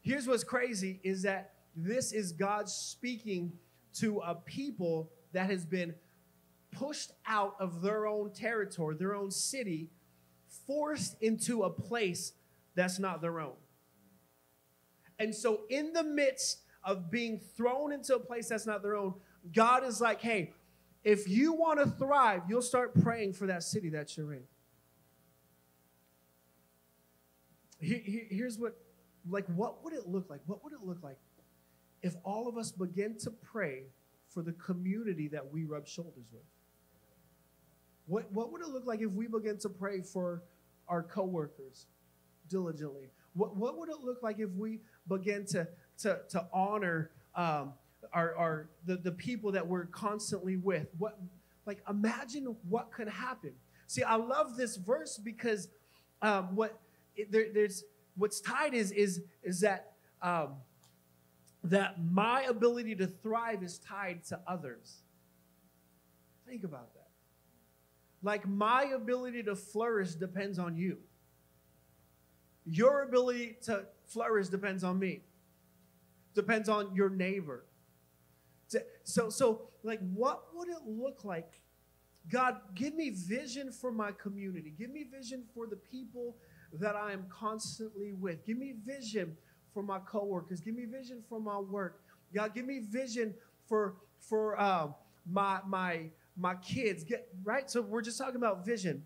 Here's 0.01 0.27
what's 0.27 0.43
crazy 0.43 0.99
is 1.03 1.21
that 1.23 1.53
this 1.75 2.11
is 2.11 2.31
God 2.31 2.67
speaking 2.67 3.53
to 3.95 4.19
a 4.19 4.35
people 4.35 5.11
that 5.33 5.49
has 5.49 5.65
been 5.65 5.93
pushed 6.71 7.11
out 7.25 7.55
of 7.59 7.81
their 7.81 8.07
own 8.07 8.31
territory, 8.31 8.95
their 8.95 9.15
own 9.15 9.31
city, 9.31 9.89
forced 10.67 11.21
into 11.21 11.63
a 11.63 11.69
place 11.69 12.33
that's 12.75 12.99
not 12.99 13.21
their 13.21 13.39
own. 13.39 13.55
And 15.19 15.35
so, 15.35 15.61
in 15.69 15.93
the 15.93 16.03
midst 16.03 16.61
of 16.83 17.11
being 17.11 17.39
thrown 17.55 17.91
into 17.91 18.15
a 18.15 18.19
place 18.19 18.49
that's 18.49 18.65
not 18.65 18.81
their 18.81 18.95
own, 18.95 19.13
God 19.53 19.83
is 19.83 20.01
like, 20.01 20.21
hey, 20.21 20.53
if 21.03 21.27
you 21.27 21.53
want 21.53 21.79
to 21.79 21.87
thrive, 21.87 22.43
you'll 22.47 22.61
start 22.61 22.99
praying 23.01 23.33
for 23.33 23.47
that 23.47 23.63
city 23.63 23.89
that 23.89 24.17
you're 24.17 24.33
in. 24.33 24.43
Here's 27.79 28.59
what, 28.59 28.75
like, 29.29 29.45
what 29.47 29.83
would 29.83 29.93
it 29.93 30.07
look 30.07 30.29
like? 30.29 30.41
What 30.45 30.63
would 30.63 30.73
it 30.73 30.79
look 30.83 31.03
like 31.03 31.17
if 32.01 32.15
all 32.23 32.47
of 32.47 32.57
us 32.57 32.71
begin 32.71 33.17
to 33.19 33.31
pray 33.31 33.83
for 34.29 34.41
the 34.41 34.53
community 34.53 35.27
that 35.29 35.51
we 35.51 35.63
rub 35.63 35.87
shoulders 35.87 36.25
with? 36.31 36.43
What, 38.07 38.31
what 38.31 38.51
would 38.51 38.61
it 38.61 38.69
look 38.69 38.85
like 38.85 39.01
if 39.01 39.11
we 39.11 39.27
begin 39.27 39.57
to 39.59 39.69
pray 39.69 40.01
for 40.01 40.43
our 40.87 41.03
coworkers 41.03 41.85
diligently? 42.49 43.09
What, 43.33 43.55
what 43.55 43.77
would 43.77 43.89
it 43.89 43.99
look 44.03 44.21
like 44.21 44.39
if 44.39 44.49
we 44.51 44.79
begin 45.07 45.45
to, 45.47 45.67
to, 45.99 46.19
to 46.29 46.45
honor 46.51 47.11
um, 47.35 47.73
our, 48.13 48.35
our 48.35 48.69
the, 48.85 48.97
the 48.97 49.11
people 49.11 49.51
that 49.53 49.65
we're 49.65 49.85
constantly 49.85 50.57
with? 50.57 50.87
What 50.97 51.17
like 51.65 51.83
imagine 51.89 52.55
what 52.67 52.91
could 52.91 53.07
happen. 53.07 53.53
See, 53.87 54.03
I 54.03 54.15
love 54.15 54.57
this 54.57 54.77
verse 54.77 55.17
because 55.17 55.69
um, 56.21 56.55
what 56.55 56.79
it, 57.15 57.31
there, 57.31 57.47
there's 57.53 57.83
what's 58.15 58.41
tied 58.41 58.73
is 58.73 58.91
is 58.91 59.21
is 59.43 59.61
that 59.61 59.93
um, 60.21 60.55
that 61.63 62.03
my 62.03 62.43
ability 62.43 62.95
to 62.95 63.07
thrive 63.07 63.63
is 63.63 63.79
tied 63.79 64.23
to 64.25 64.39
others. 64.47 65.01
Think 66.47 66.63
about 66.63 66.93
that. 66.93 67.07
Like 68.23 68.47
my 68.47 68.83
ability 68.95 69.43
to 69.43 69.55
flourish 69.55 70.11
depends 70.15 70.59
on 70.59 70.75
you. 70.75 70.97
Your 72.65 73.03
ability 73.03 73.57
to 73.63 73.85
flourish 74.05 74.47
depends 74.47 74.83
on 74.83 74.99
me. 74.99 75.21
Depends 76.35 76.69
on 76.69 76.93
your 76.95 77.09
neighbor. 77.09 77.65
So, 79.03 79.29
so 79.29 79.69
like, 79.83 79.99
what 80.13 80.43
would 80.53 80.69
it 80.69 80.85
look 80.85 81.25
like? 81.25 81.61
God, 82.29 82.57
give 82.75 82.93
me 82.93 83.09
vision 83.09 83.71
for 83.71 83.91
my 83.91 84.11
community. 84.11 84.73
Give 84.77 84.91
me 84.91 85.03
vision 85.03 85.43
for 85.53 85.65
the 85.65 85.75
people 85.75 86.35
that 86.73 86.95
I 86.95 87.11
am 87.13 87.25
constantly 87.29 88.13
with. 88.13 88.45
Give 88.45 88.57
me 88.57 88.73
vision 88.85 89.35
for 89.73 89.83
my 89.83 89.99
coworkers. 89.99 90.61
Give 90.61 90.75
me 90.75 90.85
vision 90.85 91.23
for 91.27 91.39
my 91.39 91.59
work. 91.59 92.01
God, 92.33 92.53
give 92.53 92.65
me 92.65 92.79
vision 92.79 93.33
for 93.67 93.95
for 94.19 94.59
uh, 94.59 94.87
my 95.29 95.59
my 95.67 96.09
my 96.37 96.55
kids. 96.55 97.03
Get 97.03 97.27
right. 97.43 97.69
So 97.69 97.81
we're 97.81 98.01
just 98.01 98.17
talking 98.17 98.35
about 98.35 98.65
vision, 98.65 99.05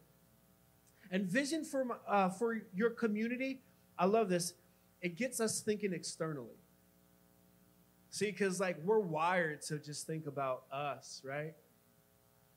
and 1.11 1.25
vision 1.25 1.63
for 1.63 1.99
uh, 2.07 2.29
for 2.29 2.61
your 2.73 2.91
community. 2.91 3.61
I 3.97 4.05
love 4.05 4.29
this. 4.29 4.53
It 5.01 5.17
gets 5.17 5.39
us 5.39 5.61
thinking 5.61 5.93
externally. 5.93 6.57
See, 8.09 8.27
because 8.27 8.59
like 8.59 8.77
we're 8.83 8.99
wired 8.99 9.61
to 9.63 9.79
just 9.79 10.07
think 10.07 10.27
about 10.27 10.63
us, 10.71 11.21
right? 11.25 11.53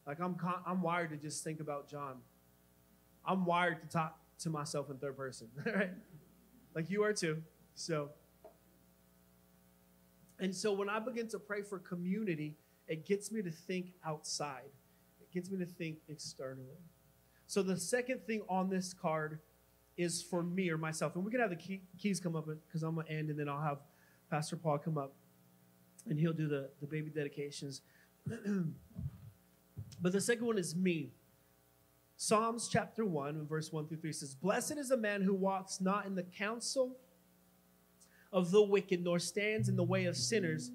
Like 0.07 0.21
I'm 0.21 0.35
con- 0.35 0.63
I'm 0.67 0.83
wired 0.83 1.11
to 1.11 1.17
just 1.17 1.45
think 1.45 1.61
about 1.61 1.91
John. 1.91 2.17
I'm 3.27 3.45
wired 3.45 3.83
to 3.83 3.89
talk 3.89 4.19
to 4.41 4.51
myself 4.51 4.91
in 4.91 4.97
third 4.97 5.17
person, 5.17 5.49
right? 5.67 5.91
Like 6.75 6.91
you 6.91 7.03
are 7.03 7.13
too. 7.13 7.43
So, 7.75 8.11
and 10.39 10.55
so 10.55 10.73
when 10.73 10.89
I 10.89 10.99
begin 10.99 11.29
to 11.29 11.39
pray 11.39 11.63
for 11.63 11.79
community, 11.79 12.57
it 12.87 13.07
gets 13.07 13.31
me 13.31 13.43
to 13.43 13.51
think 13.51 13.93
outside. 14.05 14.71
It 15.21 15.33
gets 15.33 15.51
me 15.51 15.59
to 15.59 15.67
think 15.67 15.99
externally. 16.09 16.79
So 17.47 17.63
the 17.63 17.77
second 17.77 18.27
thing 18.27 18.43
on 18.49 18.69
this 18.69 18.93
card 18.93 19.41
is 19.97 20.23
for 20.23 20.43
me 20.43 20.71
or 20.71 20.79
myself, 20.79 21.17
and 21.17 21.25
we 21.25 21.31
can 21.31 21.41
have 21.41 21.51
the 21.51 21.57
key, 21.57 21.83
keys 21.99 22.21
come 22.21 22.37
up 22.37 22.47
because 22.67 22.83
I'm 22.83 22.95
gonna 22.95 23.09
end, 23.09 23.31
and 23.31 23.39
then 23.39 23.49
I'll 23.49 23.61
have 23.61 23.79
Pastor 24.31 24.57
Paul 24.57 24.79
come 24.79 24.97
up, 24.97 25.15
and 26.09 26.19
he'll 26.19 26.33
do 26.33 26.47
the 26.47 26.71
the 26.81 26.87
baby 26.87 27.11
dedications. 27.11 27.83
but 30.01 30.13
the 30.13 30.21
second 30.21 30.47
one 30.47 30.59
is 30.59 30.77
me. 30.77 31.11
Psalms 32.21 32.69
chapter 32.69 33.05
1, 33.05 33.47
verse 33.47 33.73
1 33.73 33.87
through 33.87 33.99
3 33.99 34.13
says, 34.13 34.35
Blessed 34.35 34.77
is 34.77 34.91
a 34.91 34.97
man 34.97 35.23
who 35.23 35.33
walks 35.33 35.81
not 35.81 36.05
in 36.05 36.17
the 36.17 36.25
counsel 36.25 36.97
of 38.33 38.51
the 38.51 38.61
wicked, 38.61 39.05
nor 39.05 39.21
stands 39.21 39.69
in 39.69 39.77
the 39.77 39.85
way 39.85 40.07
of 40.07 40.17
sinners, 40.17 40.73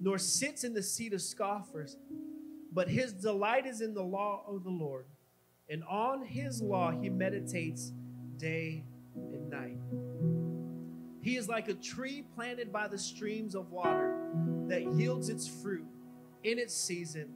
nor 0.00 0.16
sits 0.16 0.64
in 0.64 0.72
the 0.72 0.82
seat 0.82 1.12
of 1.12 1.20
scoffers, 1.20 1.98
but 2.72 2.88
his 2.88 3.12
delight 3.12 3.66
is 3.66 3.82
in 3.82 3.92
the 3.92 4.02
law 4.02 4.42
of 4.48 4.64
the 4.64 4.70
Lord, 4.70 5.04
and 5.68 5.84
on 5.84 6.24
his 6.24 6.62
law 6.62 6.90
he 6.90 7.10
meditates 7.10 7.92
day 8.38 8.82
and 9.14 9.50
night. 9.50 9.76
He 11.20 11.36
is 11.36 11.50
like 11.50 11.68
a 11.68 11.74
tree 11.74 12.24
planted 12.34 12.72
by 12.72 12.88
the 12.88 12.96
streams 12.96 13.54
of 13.54 13.70
water 13.70 14.16
that 14.68 14.90
yields 14.94 15.28
its 15.28 15.46
fruit 15.46 15.84
in 16.44 16.58
its 16.58 16.74
season, 16.74 17.34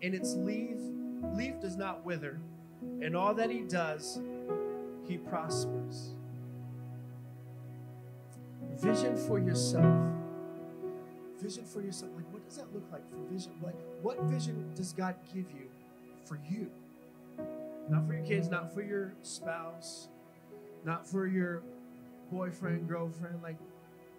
and 0.00 0.14
its 0.14 0.32
leaf, 0.32 0.78
leaf 1.34 1.60
does 1.60 1.76
not 1.76 2.02
wither 2.02 2.40
in 3.00 3.14
all 3.14 3.34
that 3.34 3.50
he 3.50 3.60
does, 3.60 4.20
he 5.06 5.18
prospers. 5.18 6.14
Vision 8.76 9.16
for 9.16 9.38
yourself. 9.38 10.10
Vision 11.40 11.64
for 11.64 11.80
yourself. 11.82 12.12
Like, 12.16 12.32
what 12.32 12.44
does 12.44 12.56
that 12.56 12.72
look 12.74 12.84
like 12.90 13.08
for 13.10 13.16
vision? 13.32 13.52
Like, 13.62 13.76
what 14.02 14.22
vision 14.24 14.72
does 14.74 14.92
God 14.92 15.14
give 15.28 15.50
you 15.50 15.68
for 16.24 16.38
you? 16.48 16.70
Not 17.88 18.06
for 18.06 18.14
your 18.14 18.24
kids, 18.24 18.48
not 18.48 18.72
for 18.72 18.82
your 18.82 19.12
spouse, 19.22 20.08
not 20.84 21.06
for 21.06 21.26
your 21.26 21.62
boyfriend, 22.32 22.88
girlfriend. 22.88 23.42
Like, 23.42 23.58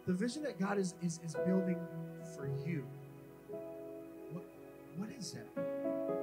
the 0.06 0.14
vision 0.14 0.44
that 0.44 0.60
God 0.60 0.78
is, 0.78 0.94
is, 1.02 1.20
is 1.26 1.36
building 1.48 1.80
for 2.36 2.48
you. 2.66 2.86
What, 4.32 4.46
what 4.98 5.10
is 5.18 5.32
that? 5.34 6.15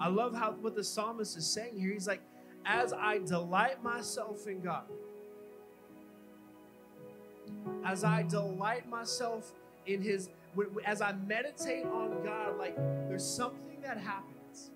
I 0.00 0.08
love 0.08 0.34
how 0.34 0.52
what 0.52 0.74
the 0.74 0.84
psalmist 0.84 1.36
is 1.36 1.46
saying 1.46 1.78
here. 1.78 1.92
He's 1.92 2.06
like, 2.06 2.22
as 2.64 2.92
I 2.92 3.18
delight 3.18 3.82
myself 3.82 4.46
in 4.46 4.60
God, 4.60 4.84
as 7.84 8.04
I 8.04 8.22
delight 8.22 8.88
myself 8.88 9.52
in 9.86 10.02
His, 10.02 10.28
as 10.84 11.00
I 11.00 11.12
meditate 11.12 11.84
on 11.86 12.22
God, 12.24 12.58
like 12.58 12.76
there's 13.08 13.24
something 13.24 13.80
that 13.82 13.98
happens. 13.98 14.70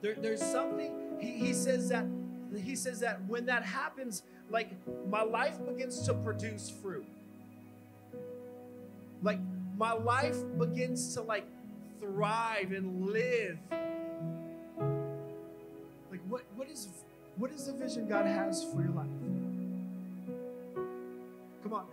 There, 0.00 0.14
there's 0.14 0.42
something. 0.42 1.18
He, 1.20 1.32
he 1.32 1.52
says 1.52 1.88
that 1.88 2.06
he 2.60 2.76
says 2.76 3.00
that 3.00 3.24
when 3.26 3.46
that 3.46 3.64
happens, 3.64 4.22
like 4.50 4.70
my 5.08 5.22
life 5.22 5.58
begins 5.66 6.04
to 6.06 6.14
produce 6.14 6.70
fruit. 6.70 7.06
Like 9.22 9.38
my 9.76 9.92
life 9.92 10.36
begins 10.58 11.14
to 11.14 11.22
like 11.22 11.46
thrive 12.02 12.72
and 12.72 13.06
live. 13.06 13.58
Like 16.10 16.20
what 16.28 16.42
what 16.56 16.68
is 16.68 16.88
what 17.36 17.52
is 17.52 17.66
the 17.66 17.72
vision 17.72 18.08
God 18.08 18.26
has 18.26 18.64
for 18.64 18.82
your 18.82 18.90
life? 18.90 19.06
Come 21.62 21.72
on. 21.72 21.86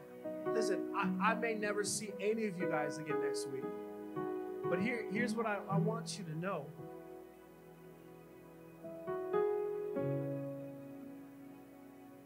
Listen, 0.53 0.79
I, 0.95 1.31
I 1.31 1.33
may 1.35 1.53
never 1.53 1.83
see 1.83 2.09
any 2.19 2.47
of 2.47 2.59
you 2.59 2.67
guys 2.69 2.97
again 2.97 3.21
next 3.23 3.47
week. 3.49 3.63
But 4.69 4.81
here, 4.81 5.05
here's 5.11 5.33
what 5.35 5.45
I, 5.45 5.57
I 5.69 5.77
want 5.77 6.17
you 6.17 6.25
to 6.25 6.37
know. 6.37 6.65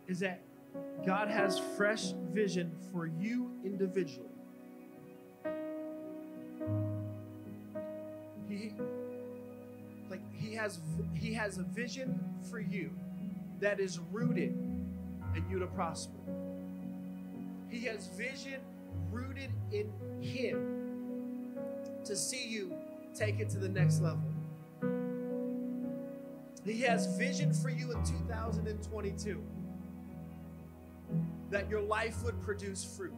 Is 0.07 0.19
that 0.19 0.41
God 1.05 1.29
has 1.29 1.59
fresh 1.77 2.13
vision 2.31 2.71
for 2.91 3.07
you 3.07 3.51
individually. 3.63 4.32
Has 10.53 10.79
he 11.13 11.33
has 11.33 11.57
a 11.57 11.63
vision 11.63 12.19
for 12.49 12.59
you 12.59 12.91
that 13.59 13.79
is 13.79 13.99
rooted 14.11 14.51
in 15.35 15.45
you 15.49 15.59
to 15.59 15.67
prosper. 15.67 16.19
He 17.69 17.81
has 17.85 18.07
vision 18.07 18.59
rooted 19.11 19.51
in 19.71 19.91
him 20.21 21.55
to 22.05 22.15
see 22.15 22.47
you 22.47 22.75
take 23.15 23.39
it 23.39 23.49
to 23.51 23.59
the 23.59 23.69
next 23.69 24.01
level. 24.01 24.23
He 26.65 26.81
has 26.81 27.17
vision 27.17 27.53
for 27.53 27.69
you 27.69 27.91
in 27.91 28.03
2022 28.03 29.43
that 31.49 31.69
your 31.69 31.81
life 31.81 32.23
would 32.23 32.41
produce 32.41 32.83
fruit. 32.83 33.13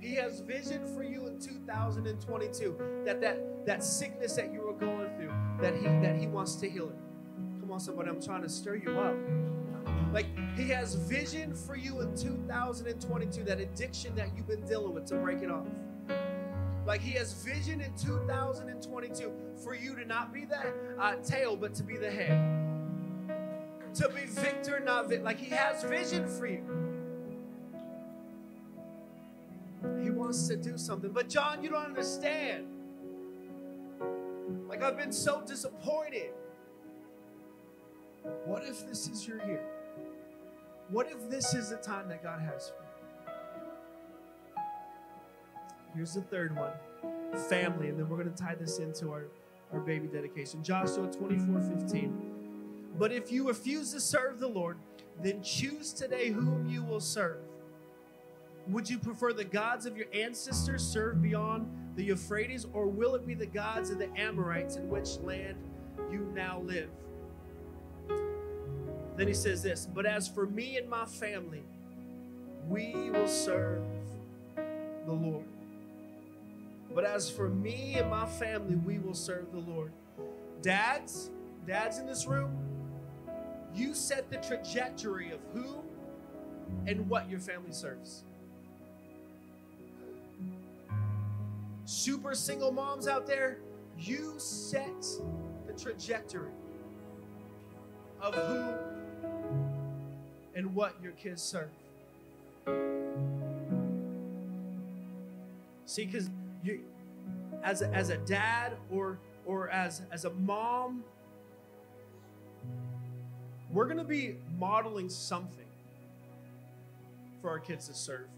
He 0.00 0.14
has 0.14 0.40
vision 0.40 0.86
for 0.94 1.02
you 1.02 1.26
in 1.26 1.38
2022 1.38 3.02
that 3.04 3.20
that, 3.20 3.38
that 3.66 3.84
sickness 3.84 4.34
that 4.36 4.52
you 4.52 4.62
were 4.62 4.72
going 4.72 5.10
through, 5.16 5.32
that 5.60 5.74
he 5.74 5.84
that 5.84 6.16
he 6.16 6.26
wants 6.26 6.56
to 6.56 6.68
heal 6.68 6.88
it. 6.88 6.96
Come 7.60 7.70
on, 7.72 7.80
somebody, 7.80 8.08
I'm 8.08 8.22
trying 8.22 8.42
to 8.42 8.48
stir 8.48 8.76
you 8.76 8.98
up. 8.98 9.16
Like 10.12 10.26
he 10.56 10.68
has 10.70 10.94
vision 10.94 11.54
for 11.54 11.76
you 11.76 12.00
in 12.00 12.16
2022, 12.16 13.44
that 13.44 13.60
addiction 13.60 14.14
that 14.16 14.30
you've 14.36 14.48
been 14.48 14.66
dealing 14.66 14.94
with 14.94 15.06
to 15.06 15.16
break 15.16 15.42
it 15.42 15.50
off. 15.50 15.66
Like 16.86 17.00
he 17.00 17.12
has 17.12 17.32
vision 17.44 17.80
in 17.80 17.94
2022 17.96 19.32
for 19.62 19.74
you 19.74 19.94
to 19.94 20.04
not 20.04 20.32
be 20.32 20.44
the 20.44 20.72
uh, 20.98 21.16
tail, 21.16 21.54
but 21.54 21.74
to 21.74 21.82
be 21.82 21.96
the 21.96 22.10
head. 22.10 22.60
To 23.94 24.08
be 24.08 24.22
victor, 24.26 24.80
not 24.80 25.08
vic. 25.08 25.22
Like 25.22 25.38
he 25.38 25.50
has 25.50 25.84
vision 25.84 26.26
for 26.26 26.46
you. 26.46 26.64
He 30.02 30.10
wants 30.10 30.48
to 30.48 30.56
do 30.56 30.76
something. 30.76 31.10
But 31.10 31.28
John, 31.28 31.62
you 31.62 31.70
don't 31.70 31.84
understand. 31.84 32.66
Like, 34.68 34.82
I've 34.82 34.96
been 34.96 35.12
so 35.12 35.42
disappointed. 35.46 36.30
What 38.44 38.64
if 38.64 38.86
this 38.86 39.08
is 39.08 39.26
your 39.26 39.44
year? 39.46 39.64
What 40.88 41.10
if 41.10 41.30
this 41.30 41.54
is 41.54 41.70
the 41.70 41.76
time 41.76 42.08
that 42.08 42.22
God 42.22 42.40
has 42.40 42.68
for 42.68 42.74
you? 42.74 42.90
Here's 45.94 46.14
the 46.14 46.22
third 46.22 46.56
one 46.56 46.72
family, 47.48 47.88
and 47.88 47.98
then 47.98 48.08
we're 48.08 48.16
going 48.16 48.32
to 48.32 48.42
tie 48.42 48.54
this 48.54 48.78
into 48.78 49.10
our, 49.10 49.26
our 49.72 49.80
baby 49.80 50.08
dedication. 50.08 50.62
Joshua 50.62 51.06
24 51.06 51.60
15. 51.78 52.30
But 52.98 53.12
if 53.12 53.30
you 53.30 53.46
refuse 53.46 53.92
to 53.92 54.00
serve 54.00 54.40
the 54.40 54.48
Lord, 54.48 54.78
then 55.22 55.42
choose 55.42 55.92
today 55.92 56.30
whom 56.30 56.66
you 56.66 56.82
will 56.82 57.00
serve. 57.00 57.38
Would 58.68 58.90
you 58.90 58.98
prefer 58.98 59.32
the 59.32 59.44
gods 59.44 59.86
of 59.86 59.96
your 59.96 60.06
ancestors 60.12 60.82
served 60.84 61.22
beyond 61.22 61.68
the 61.96 62.04
Euphrates, 62.04 62.66
or 62.72 62.86
will 62.86 63.14
it 63.14 63.26
be 63.26 63.34
the 63.34 63.46
gods 63.46 63.90
of 63.90 63.98
the 63.98 64.08
Amorites 64.18 64.76
in 64.76 64.88
which 64.88 65.18
land 65.18 65.56
you 66.10 66.30
now 66.34 66.60
live? 66.60 66.90
Then 69.16 69.28
he 69.28 69.34
says 69.34 69.62
this 69.62 69.86
But 69.86 70.06
as 70.06 70.28
for 70.28 70.46
me 70.46 70.76
and 70.78 70.88
my 70.88 71.04
family, 71.04 71.62
we 72.68 73.10
will 73.10 73.28
serve 73.28 73.82
the 75.06 75.12
Lord. 75.12 75.44
But 76.94 77.04
as 77.04 77.30
for 77.30 77.48
me 77.48 77.94
and 77.94 78.10
my 78.10 78.26
family, 78.26 78.76
we 78.76 78.98
will 78.98 79.14
serve 79.14 79.52
the 79.52 79.58
Lord. 79.58 79.92
Dads, 80.62 81.30
dads 81.66 81.98
in 81.98 82.06
this 82.06 82.26
room, 82.26 82.56
you 83.74 83.94
set 83.94 84.30
the 84.30 84.38
trajectory 84.38 85.30
of 85.30 85.40
who 85.52 85.82
and 86.86 87.08
what 87.08 87.30
your 87.30 87.40
family 87.40 87.72
serves. 87.72 88.24
Super 91.90 92.36
single 92.36 92.70
moms 92.70 93.08
out 93.08 93.26
there, 93.26 93.58
you 93.98 94.34
set 94.38 95.04
the 95.66 95.72
trajectory 95.72 96.52
of 98.20 98.32
who 98.32 98.74
and 100.54 100.72
what 100.72 100.94
your 101.02 101.10
kids 101.14 101.42
serve. 101.42 101.70
See, 105.84 106.04
because 106.04 106.30
you, 106.62 106.84
as 107.64 107.82
a, 107.82 107.88
as 107.88 108.10
a 108.10 108.18
dad 108.18 108.74
or 108.88 109.18
or 109.44 109.68
as 109.70 110.02
as 110.12 110.24
a 110.24 110.30
mom, 110.30 111.02
we're 113.72 113.86
to 113.92 114.04
be 114.04 114.36
modeling 114.60 115.08
something 115.08 115.66
for 117.42 117.50
our 117.50 117.58
kids 117.58 117.88
to 117.88 117.94
serve. 117.94 118.28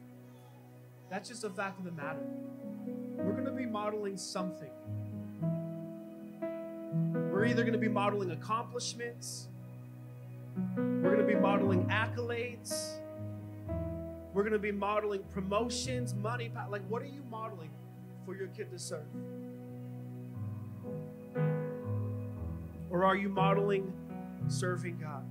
That's 1.11 1.29
just 1.29 1.45
a 1.45 1.51
fact 1.51 1.79
of 1.79 1.85
the 1.85 1.93
matter. 1.93 2.27
We're 3.23 3.33
going 3.33 3.45
to 3.45 3.53
be 3.53 3.67
modeling 3.67 4.17
something. 4.17 4.71
We're 7.33 7.47
either 7.47 7.63
going 7.63 7.73
to 7.73 7.79
be 7.79 7.89
modeling 7.89 8.31
accomplishments, 8.31 9.49
we're 10.77 11.15
going 11.15 11.19
to 11.19 11.25
be 11.25 11.35
modeling 11.35 11.87
accolades, 11.87 12.99
we're 14.35 14.43
going 14.43 14.53
to 14.53 14.59
be 14.59 14.73
modeling 14.73 15.23
promotions, 15.33 16.15
money. 16.15 16.53
Like, 16.69 16.83
what 16.89 17.03
are 17.03 17.07
you 17.07 17.23
modeling 17.31 17.71
for 18.25 18.37
your 18.37 18.49
kid 18.49 18.71
to 18.71 18.79
serve? 18.79 19.07
Or 22.91 23.05
are 23.05 23.17
you 23.17 23.29
modeling 23.29 23.93
serving 24.49 24.99
God? 24.99 25.25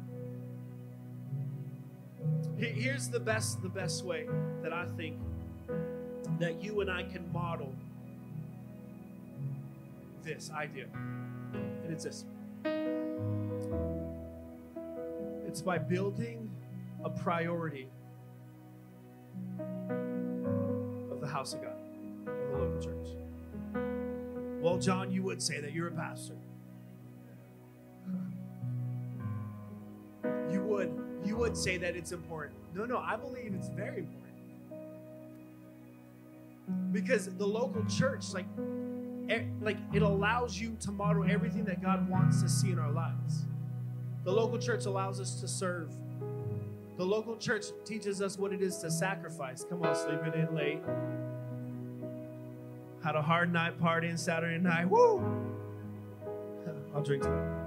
Here's 2.57 3.09
the 3.09 3.19
best 3.19 3.61
the 3.61 3.69
best 3.69 4.03
way 4.03 4.27
that 4.63 4.73
I 4.73 4.85
think 4.97 5.17
that 6.41 6.63
you 6.63 6.81
and 6.81 6.89
I 6.89 7.03
can 7.03 7.31
model 7.31 7.71
this 10.23 10.49
idea. 10.49 10.87
And 11.53 11.91
it's 11.93 12.03
this. 12.03 12.25
It's 15.45 15.61
by 15.61 15.77
building 15.77 16.49
a 17.03 17.11
priority 17.11 17.87
of 21.11 21.21
the 21.21 21.27
house 21.27 21.53
of 21.53 21.61
God, 21.61 21.77
of 22.25 22.51
the 22.51 22.57
local 22.57 22.81
church. 22.81 23.07
Well, 24.61 24.79
John, 24.79 25.11
you 25.11 25.21
would 25.21 25.43
say 25.43 25.61
that 25.61 25.73
you're 25.73 25.89
a 25.89 25.91
pastor. 25.91 26.37
You 30.51 30.63
would 30.63 30.91
you 31.23 31.37
would 31.37 31.55
say 31.55 31.77
that 31.77 31.95
it's 31.95 32.11
important. 32.11 32.57
No, 32.73 32.85
no, 32.85 32.97
I 32.97 33.15
believe 33.15 33.53
it's 33.53 33.69
very 33.69 33.99
important. 33.99 34.20
Because 36.91 37.27
the 37.27 37.47
local 37.47 37.85
church, 37.85 38.33
like, 38.33 38.45
like 39.61 39.77
it 39.93 40.01
allows 40.01 40.59
you 40.59 40.75
to 40.81 40.91
model 40.91 41.23
everything 41.29 41.63
that 41.65 41.81
God 41.81 42.09
wants 42.09 42.41
to 42.41 42.49
see 42.49 42.71
in 42.71 42.79
our 42.79 42.91
lives. 42.91 43.45
The 44.23 44.31
local 44.31 44.59
church 44.59 44.85
allows 44.85 45.19
us 45.19 45.39
to 45.41 45.47
serve. 45.47 45.91
The 46.97 47.05
local 47.05 47.37
church 47.37 47.65
teaches 47.85 48.21
us 48.21 48.37
what 48.37 48.53
it 48.53 48.61
is 48.61 48.77
to 48.79 48.91
sacrifice. 48.91 49.65
Come 49.67 49.83
on, 49.83 49.95
sleeping 49.95 50.33
in 50.33 50.53
late. 50.53 50.81
Had 53.03 53.15
a 53.15 53.21
hard 53.21 53.51
night 53.51 53.81
partying 53.81 54.19
Saturday 54.19 54.59
night. 54.59 54.87
Woo! 54.87 55.19
I'll 56.95 57.01
drink 57.01 57.23
tonight. 57.23 57.61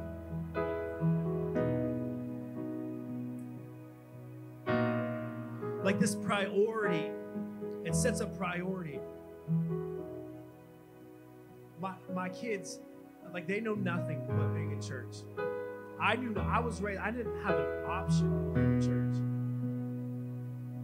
Like 5.83 5.99
this 5.99 6.15
priority, 6.15 7.11
it 7.95 7.97
sets 7.99 8.19
a 8.19 8.27
priority. 8.27 8.99
My, 11.81 11.93
my 12.13 12.29
kids, 12.29 12.81
like 13.33 13.47
they 13.47 13.61
know 13.61 13.75
nothing 13.75 14.21
but 14.27 14.53
being 14.53 14.73
in 14.73 14.83
church. 14.83 15.19
I 16.01 16.17
knew 16.17 16.35
I 16.37 16.59
was 16.59 16.83
raised, 16.83 17.01
I 17.01 17.13
didn't 17.13 17.41
have 17.45 17.57
an 17.57 17.85
option 17.87 18.53
in 18.57 18.81
church. 18.83 19.17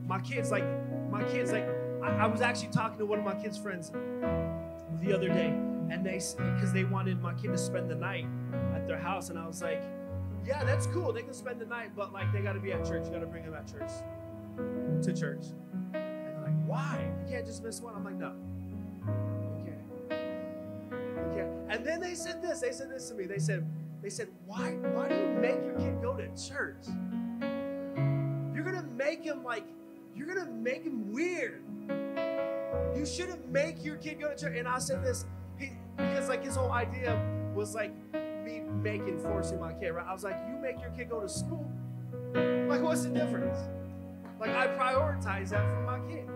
My 0.07 0.21
kids, 0.21 0.53
like, 0.53 0.65
my 1.11 1.25
kids, 1.25 1.51
like, 1.51 1.69
I, 2.01 2.11
I 2.11 2.27
was 2.27 2.43
actually 2.43 2.69
talking 2.69 2.99
to 2.99 3.07
one 3.07 3.19
of 3.19 3.25
my 3.25 3.35
kids' 3.35 3.59
friends 3.59 3.91
the 3.91 5.13
other 5.13 5.29
day, 5.29 5.49
and 5.91 6.07
they, 6.07 6.21
because 6.37 6.73
they 6.73 6.85
wanted 6.85 7.21
my 7.21 7.35
kid 7.35 7.49
to 7.49 7.59
spend 7.59 7.91
the 7.91 7.97
night 7.97 8.27
at 8.73 8.87
their 8.87 8.99
house, 8.99 9.31
and 9.31 9.39
I 9.39 9.49
was 9.49 9.63
like, 9.63 9.83
yeah, 10.47 10.63
that's 10.63 10.87
cool. 10.87 11.13
They 11.13 11.23
can 11.23 11.35
spend 11.35 11.61
the 11.61 11.67
night, 11.67 11.91
but 11.97 12.13
like, 12.13 12.33
they 12.33 12.41
got 12.41 12.53
to 12.53 12.61
be 12.61 12.73
at 12.73 12.85
church. 12.85 13.07
You 13.07 13.13
got 13.13 13.21
to 13.21 13.27
bring 13.27 13.45
them 13.45 13.55
at 13.55 13.67
church, 13.67 13.91
to 15.03 15.13
church. 15.13 15.47
Why? 16.71 17.11
You 17.27 17.33
can't 17.33 17.45
just 17.45 17.65
miss 17.65 17.81
one. 17.81 17.97
I'm 17.97 18.05
like, 18.05 18.15
no. 18.15 18.33
Okay. 19.61 20.23
Okay. 21.33 21.49
And 21.69 21.85
then 21.85 22.01
they 22.01 22.15
said 22.15 22.41
this. 22.41 22.61
They 22.61 22.71
said 22.71 22.89
this 22.93 23.09
to 23.09 23.17
me. 23.17 23.27
They 23.27 23.41
said, 23.41 23.67
they 24.01 24.09
said, 24.09 24.29
why, 24.47 24.75
why 24.93 25.09
do 25.09 25.17
you 25.17 25.27
make 25.41 25.65
your 25.65 25.75
kid 25.75 26.01
go 26.01 26.17
to 26.17 26.29
church? 26.41 26.87
You're 28.55 28.63
gonna 28.63 28.87
make 28.97 29.25
him 29.25 29.43
like, 29.43 29.65
you're 30.15 30.29
gonna 30.29 30.49
make 30.49 30.85
him 30.85 31.13
weird. 31.13 31.65
You 32.97 33.05
shouldn't 33.05 33.51
make 33.51 33.85
your 33.85 33.97
kid 33.97 34.21
go 34.21 34.29
to 34.29 34.37
church. 34.37 34.57
And 34.57 34.69
I 34.69 34.79
said 34.79 35.03
this 35.03 35.27
because 35.59 36.29
like 36.29 36.45
his 36.45 36.55
whole 36.55 36.71
idea 36.71 37.21
was 37.53 37.75
like 37.75 37.93
me 38.45 38.61
making 38.61 39.19
forcing 39.19 39.59
my 39.59 39.73
kid, 39.73 39.91
right? 39.91 40.07
I 40.07 40.13
was 40.13 40.23
like, 40.23 40.37
you 40.49 40.55
make 40.63 40.81
your 40.81 40.91
kid 40.91 41.11
go 41.11 41.19
to 41.19 41.29
school. 41.29 41.69
Like, 42.33 42.81
what's 42.81 43.03
the 43.03 43.11
difference? 43.11 43.59
Like, 44.39 44.51
I 44.51 44.69
prioritize 44.69 45.49
that 45.49 45.69
for 45.69 45.81
my 45.81 45.99
kid. 46.09 46.29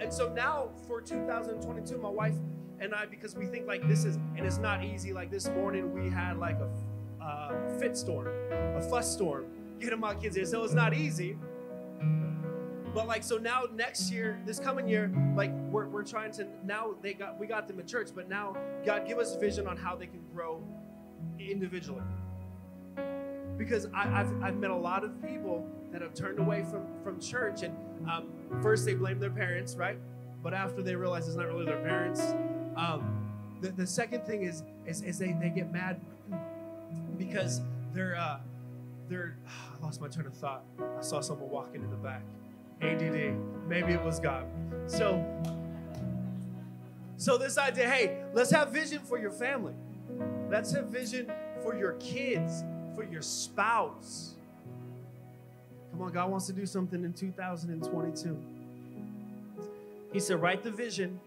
And 0.00 0.12
so 0.12 0.32
now 0.32 0.70
for 0.86 1.00
2022, 1.00 1.98
my 1.98 2.08
wife 2.08 2.34
and 2.80 2.94
I 2.94 3.04
because 3.04 3.34
we 3.36 3.46
think 3.46 3.66
like 3.66 3.86
this 3.86 4.04
is 4.04 4.16
and 4.36 4.40
it's 4.46 4.58
not 4.58 4.82
easy. 4.82 5.12
Like 5.12 5.30
this 5.30 5.48
morning 5.48 5.92
we 5.92 6.08
had 6.08 6.38
like 6.38 6.56
a 6.58 7.24
uh, 7.24 7.78
fit 7.78 7.96
storm, 7.96 8.28
a 8.50 8.80
fuss 8.80 9.12
storm, 9.12 9.44
Get 9.78 9.86
getting 9.86 10.00
my 10.00 10.14
kids 10.14 10.36
here, 10.36 10.44
so 10.44 10.64
it's 10.64 10.74
not 10.74 10.94
easy. 10.94 11.38
But 12.94 13.06
like 13.06 13.22
so 13.22 13.36
now 13.38 13.64
next 13.72 14.10
year, 14.10 14.40
this 14.44 14.58
coming 14.58 14.88
year, 14.88 15.12
like 15.36 15.52
we're, 15.70 15.86
we're 15.88 16.02
trying 16.02 16.32
to 16.32 16.46
now 16.64 16.94
they 17.02 17.14
got 17.14 17.38
we 17.38 17.46
got 17.46 17.68
them 17.68 17.78
in 17.78 17.86
church, 17.86 18.08
but 18.14 18.28
now 18.28 18.56
God 18.84 19.06
give 19.06 19.18
us 19.18 19.36
vision 19.36 19.66
on 19.66 19.76
how 19.76 19.96
they 19.96 20.06
can 20.06 20.22
grow 20.34 20.62
individually. 21.38 22.02
Because 23.60 23.86
I, 23.92 24.06
have 24.06 24.42
I've 24.42 24.56
met 24.56 24.70
a 24.70 24.76
lot 24.76 25.04
of 25.04 25.20
people 25.22 25.68
that 25.92 26.00
have 26.00 26.14
turned 26.14 26.38
away 26.38 26.64
from 26.70 26.86
from 27.04 27.20
church, 27.20 27.62
and 27.62 27.76
um, 28.10 28.28
first 28.62 28.86
they 28.86 28.94
blame 28.94 29.18
their 29.18 29.30
parents, 29.30 29.76
right? 29.76 29.98
But 30.42 30.54
after 30.54 30.82
they 30.82 30.96
realize 30.96 31.28
it's 31.28 31.36
not 31.36 31.46
really 31.46 31.66
their 31.66 31.82
parents, 31.82 32.22
um, 32.76 33.30
the, 33.60 33.68
the 33.72 33.86
second 33.86 34.24
thing 34.24 34.44
is, 34.44 34.62
is, 34.86 35.02
is 35.02 35.18
they, 35.18 35.36
they 35.40 35.50
get 35.50 35.70
mad 35.70 36.00
because 37.18 37.60
they're, 37.92 38.16
uh, 38.16 38.38
they're, 39.08 39.36
I 39.46 39.84
lost 39.84 40.00
my 40.00 40.08
train 40.08 40.26
of 40.26 40.34
thought. 40.34 40.64
I 40.98 41.02
saw 41.02 41.20
someone 41.20 41.50
walking 41.50 41.82
in 41.82 41.90
the 41.90 41.96
back. 41.96 42.22
ADD. 42.80 43.36
Maybe 43.68 43.92
it 43.92 44.02
was 44.02 44.18
God. 44.18 44.46
So, 44.86 45.22
so 47.18 47.36
this 47.36 47.58
idea, 47.58 47.90
hey, 47.90 48.22
let's 48.32 48.50
have 48.50 48.70
vision 48.70 49.00
for 49.00 49.18
your 49.18 49.30
family. 49.30 49.74
Let's 50.48 50.72
have 50.72 50.86
vision 50.86 51.30
for 51.62 51.76
your 51.76 51.92
kids, 51.94 52.64
for 53.00 53.10
your 53.10 53.22
spouse. 53.22 54.34
Come 55.90 56.02
on, 56.02 56.12
God 56.12 56.30
wants 56.30 56.46
to 56.46 56.52
do 56.52 56.66
something 56.66 57.02
in 57.02 57.14
2022. 57.14 58.38
He 60.12 60.20
said, 60.20 60.40
Write 60.42 60.62
the 60.62 60.70
vision, 60.70 61.18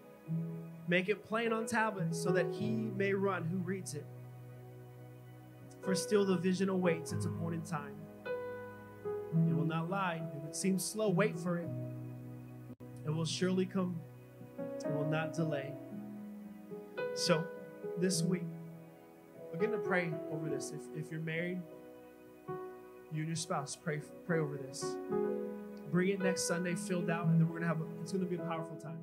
make 0.86 1.08
it 1.08 1.24
plain 1.24 1.52
on 1.52 1.66
tablets 1.66 2.22
so 2.22 2.30
that 2.30 2.46
he 2.52 2.70
may 2.70 3.12
run 3.12 3.44
who 3.44 3.58
reads 3.58 3.94
it. 3.94 4.06
For 5.82 5.94
still 5.94 6.24
the 6.24 6.36
vision 6.36 6.68
awaits 6.68 7.12
its 7.12 7.26
appointed 7.26 7.66
time. 7.66 7.94
It 8.24 9.56
will 9.56 9.66
not 9.66 9.90
lie. 9.90 10.22
If 10.38 10.48
it 10.48 10.54
seems 10.54 10.84
slow, 10.84 11.08
wait 11.08 11.38
for 11.38 11.58
it. 11.58 11.68
It 13.04 13.10
will 13.10 13.26
surely 13.26 13.66
come, 13.66 13.96
it 14.58 14.92
will 14.92 15.10
not 15.10 15.34
delay. 15.34 15.72
So, 17.14 17.44
this 17.98 18.22
week, 18.22 18.44
begin 19.54 19.70
to 19.70 19.78
pray 19.78 20.10
over 20.32 20.48
this. 20.48 20.72
If, 20.72 21.04
if 21.04 21.12
you're 21.12 21.20
married, 21.20 21.60
you 23.12 23.20
and 23.20 23.28
your 23.28 23.36
spouse, 23.36 23.76
pray, 23.76 24.00
pray 24.26 24.40
over 24.40 24.56
this. 24.56 24.96
Bring 25.92 26.08
it 26.08 26.20
next 26.20 26.48
Sunday 26.48 26.74
filled 26.74 27.08
out, 27.08 27.26
and 27.26 27.40
then 27.40 27.46
we're 27.46 27.60
going 27.60 27.62
to 27.62 27.68
have, 27.68 27.80
a, 27.80 27.84
it's 28.02 28.10
going 28.10 28.24
to 28.24 28.28
be 28.28 28.34
a 28.34 28.44
powerful 28.46 28.76
time. 28.76 28.98